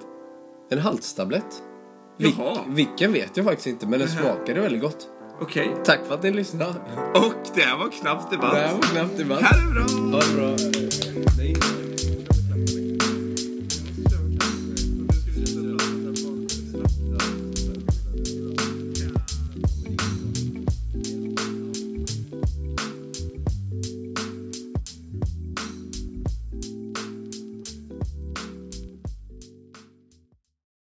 en 0.70 0.78
halstablett. 0.78 1.62
Vil- 2.18 2.74
vilken 2.74 3.12
vet 3.12 3.36
jag 3.36 3.46
faktiskt 3.46 3.66
inte, 3.66 3.86
men 3.86 3.98
den 3.98 4.08
smakade 4.08 4.60
väldigt 4.60 4.80
gott. 4.82 5.08
Okej. 5.40 5.76
Tack 5.84 6.00
för 6.06 6.14
att 6.14 6.22
ni 6.22 6.30
lyssnade. 6.30 6.74
Och 7.14 7.34
det 7.54 7.62
här 7.62 7.76
var 7.76 7.88
knappt 7.88 8.30
debatt. 8.30 8.54
Det 8.54 8.60
här 8.60 8.74
var 8.74 8.82
knappt 8.82 9.18
debatt. 9.18 9.42
Ha 9.42 9.56
det 9.56 9.74
bra! 9.74 9.82
Ha 10.12 10.20
det 10.20 10.36
bra. 10.36 11.15